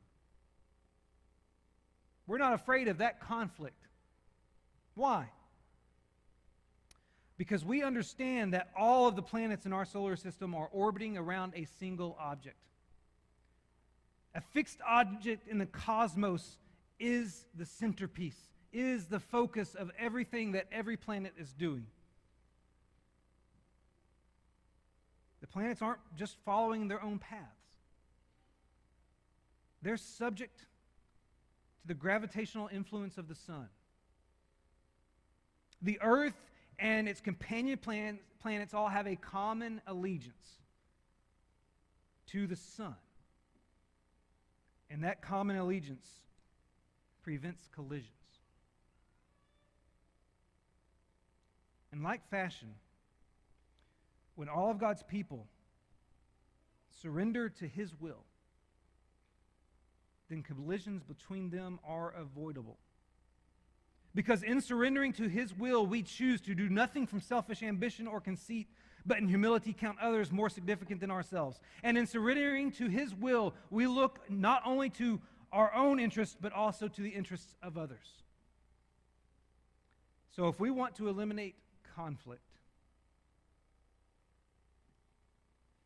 We're 2.26 2.38
not 2.38 2.54
afraid 2.54 2.88
of 2.88 2.98
that 2.98 3.20
conflict. 3.20 3.86
Why? 4.94 5.28
Because 7.38 7.64
we 7.64 7.82
understand 7.82 8.54
that 8.54 8.70
all 8.76 9.06
of 9.06 9.16
the 9.16 9.22
planets 9.22 9.66
in 9.66 9.72
our 9.72 9.84
solar 9.84 10.16
system 10.16 10.54
are 10.54 10.68
orbiting 10.72 11.18
around 11.18 11.52
a 11.54 11.66
single 11.78 12.16
object. 12.18 12.56
A 14.34 14.40
fixed 14.40 14.78
object 14.86 15.48
in 15.48 15.58
the 15.58 15.66
cosmos 15.66 16.58
is 16.98 17.44
the 17.54 17.66
centerpiece, 17.66 18.38
is 18.72 19.06
the 19.06 19.20
focus 19.20 19.74
of 19.74 19.90
everything 19.98 20.52
that 20.52 20.66
every 20.72 20.96
planet 20.96 21.34
is 21.38 21.52
doing. 21.52 21.86
The 25.40 25.46
planets 25.46 25.82
aren't 25.82 26.00
just 26.16 26.36
following 26.44 26.88
their 26.88 27.02
own 27.02 27.18
paths, 27.18 27.42
they're 29.82 29.96
subject 29.96 30.58
to 30.58 30.64
the 31.86 31.94
gravitational 31.94 32.68
influence 32.72 33.18
of 33.18 33.28
the 33.28 33.34
sun. 33.34 33.68
The 35.82 36.00
Earth 36.02 36.34
and 36.78 37.08
its 37.08 37.20
companion 37.20 37.78
plan- 37.78 38.18
planets 38.40 38.74
all 38.74 38.88
have 38.88 39.06
a 39.06 39.16
common 39.16 39.80
allegiance 39.86 40.60
to 42.26 42.46
the 42.46 42.56
sun. 42.56 42.96
And 44.90 45.04
that 45.04 45.22
common 45.22 45.56
allegiance 45.56 46.06
prevents 47.22 47.68
collisions. 47.74 48.10
In 51.92 52.02
like 52.02 52.28
fashion, 52.28 52.74
when 54.34 54.48
all 54.48 54.70
of 54.70 54.78
God's 54.78 55.02
people 55.02 55.46
surrender 57.02 57.48
to 57.48 57.66
His 57.66 57.98
will, 57.98 58.24
then 60.28 60.42
collisions 60.42 61.02
between 61.02 61.50
them 61.50 61.78
are 61.86 62.12
avoidable. 62.12 62.78
Because 64.16 64.42
in 64.42 64.62
surrendering 64.62 65.12
to 65.12 65.28
His 65.28 65.54
will, 65.54 65.86
we 65.86 66.02
choose 66.02 66.40
to 66.40 66.54
do 66.54 66.70
nothing 66.70 67.06
from 67.06 67.20
selfish 67.20 67.62
ambition 67.62 68.06
or 68.06 68.18
conceit, 68.18 68.66
but 69.04 69.18
in 69.18 69.28
humility 69.28 69.74
count 69.74 69.98
others 70.00 70.32
more 70.32 70.48
significant 70.48 71.02
than 71.02 71.10
ourselves. 71.10 71.60
And 71.82 71.98
in 71.98 72.06
surrendering 72.06 72.72
to 72.72 72.88
His 72.88 73.14
will, 73.14 73.54
we 73.70 73.86
look 73.86 74.20
not 74.30 74.62
only 74.64 74.88
to 74.90 75.20
our 75.52 75.72
own 75.74 76.00
interests, 76.00 76.34
but 76.40 76.54
also 76.54 76.88
to 76.88 77.02
the 77.02 77.10
interests 77.10 77.54
of 77.62 77.76
others. 77.76 78.22
So 80.34 80.48
if 80.48 80.58
we 80.58 80.70
want 80.70 80.94
to 80.96 81.08
eliminate 81.08 81.56
conflict, 81.94 82.40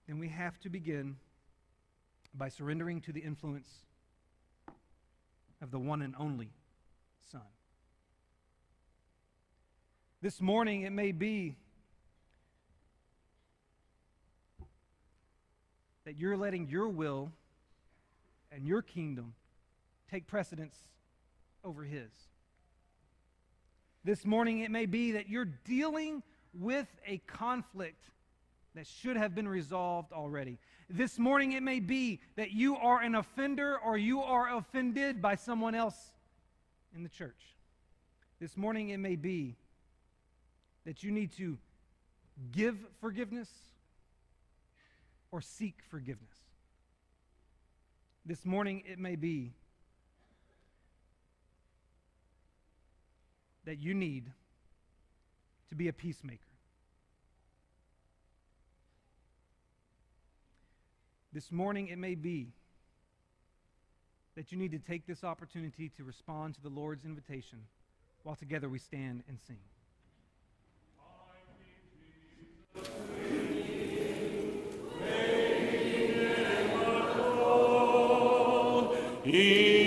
then 0.07 0.21
we 0.21 0.29
have 0.29 0.59
to 0.61 0.69
begin 0.71 1.17
by 2.33 2.49
surrendering 2.49 3.01
to 3.01 3.13
the 3.13 3.21
influence 3.21 3.69
of 5.61 5.73
the 5.73 5.81
one 5.81 6.01
and 6.01 6.15
only 6.17 6.53
Son. 7.33 7.43
This 10.23 10.39
morning, 10.39 10.83
it 10.83 10.93
may 10.93 11.13
be 11.13 11.57
that 16.05 16.19
you're 16.19 16.37
letting 16.37 16.69
your 16.69 16.89
will 16.89 17.33
and 18.53 18.67
your 18.67 18.83
kingdom 18.83 19.33
take 20.11 20.27
precedence 20.27 20.77
over 21.65 21.85
His. 21.85 22.11
This 24.05 24.27
morning, 24.27 24.59
it 24.59 24.71
may 24.71 24.85
be 24.85 25.13
that 25.13 25.31
you're 25.31 25.49
dealing 25.65 26.23
with 26.53 26.89
a 27.07 27.19
conflict 27.27 28.05
that 28.75 28.87
should 28.87 29.17
have 29.17 29.35
been 29.35 29.49
resolved 29.49 30.13
already. 30.13 30.59
This 30.91 31.19
morning, 31.19 31.53
it 31.53 31.63
may 31.63 31.81
be 31.81 32.21
that 32.37 32.51
you 32.51 32.77
are 32.77 33.01
an 33.01 33.15
offender 33.15 33.79
or 33.79 33.97
you 33.97 34.21
are 34.21 34.55
offended 34.55 35.23
by 35.23 35.37
someone 35.37 35.75
else 35.75 35.97
in 36.95 37.03
the 37.03 37.09
church. 37.09 37.57
This 38.39 38.57
morning, 38.59 38.91
it 38.91 38.99
may 38.99 39.17
be 39.17 39.57
that 40.85 41.03
you 41.03 41.11
need 41.11 41.37
to 41.37 41.59
give 42.53 42.77
forgiveness 43.01 43.49
or 45.31 45.41
seek 45.41 45.77
forgiveness. 45.91 46.29
This 48.25 48.45
morning, 48.45 48.83
it 48.87 48.99
may 48.99 49.17
be 49.17 49.53
that 53.65 53.79
you 53.79 53.95
need 53.95 54.25
to 55.69 55.75
be 55.75 55.89
a 55.89 55.93
peacemaker. 55.93 56.41
This 61.33 61.53
morning, 61.53 61.89
it 61.89 61.99
may 61.99 62.17
be 62.17 62.49
that 64.35 64.51
you 64.51 64.59
need 64.59 64.73
to 64.73 64.79
take 64.79 65.07
this 65.07 65.23
opportunity 65.23 65.91
to 65.97 66.05
respond 66.05 66.55
to 66.55 66.61
the 66.63 66.69
Lord's 66.69 67.05
invitation 67.05 67.59
while 68.23 68.35
together 68.35 68.69
we 68.69 68.79
stand 68.79 69.23
and 69.29 69.39
sing. 69.47 69.59
He 79.23 79.80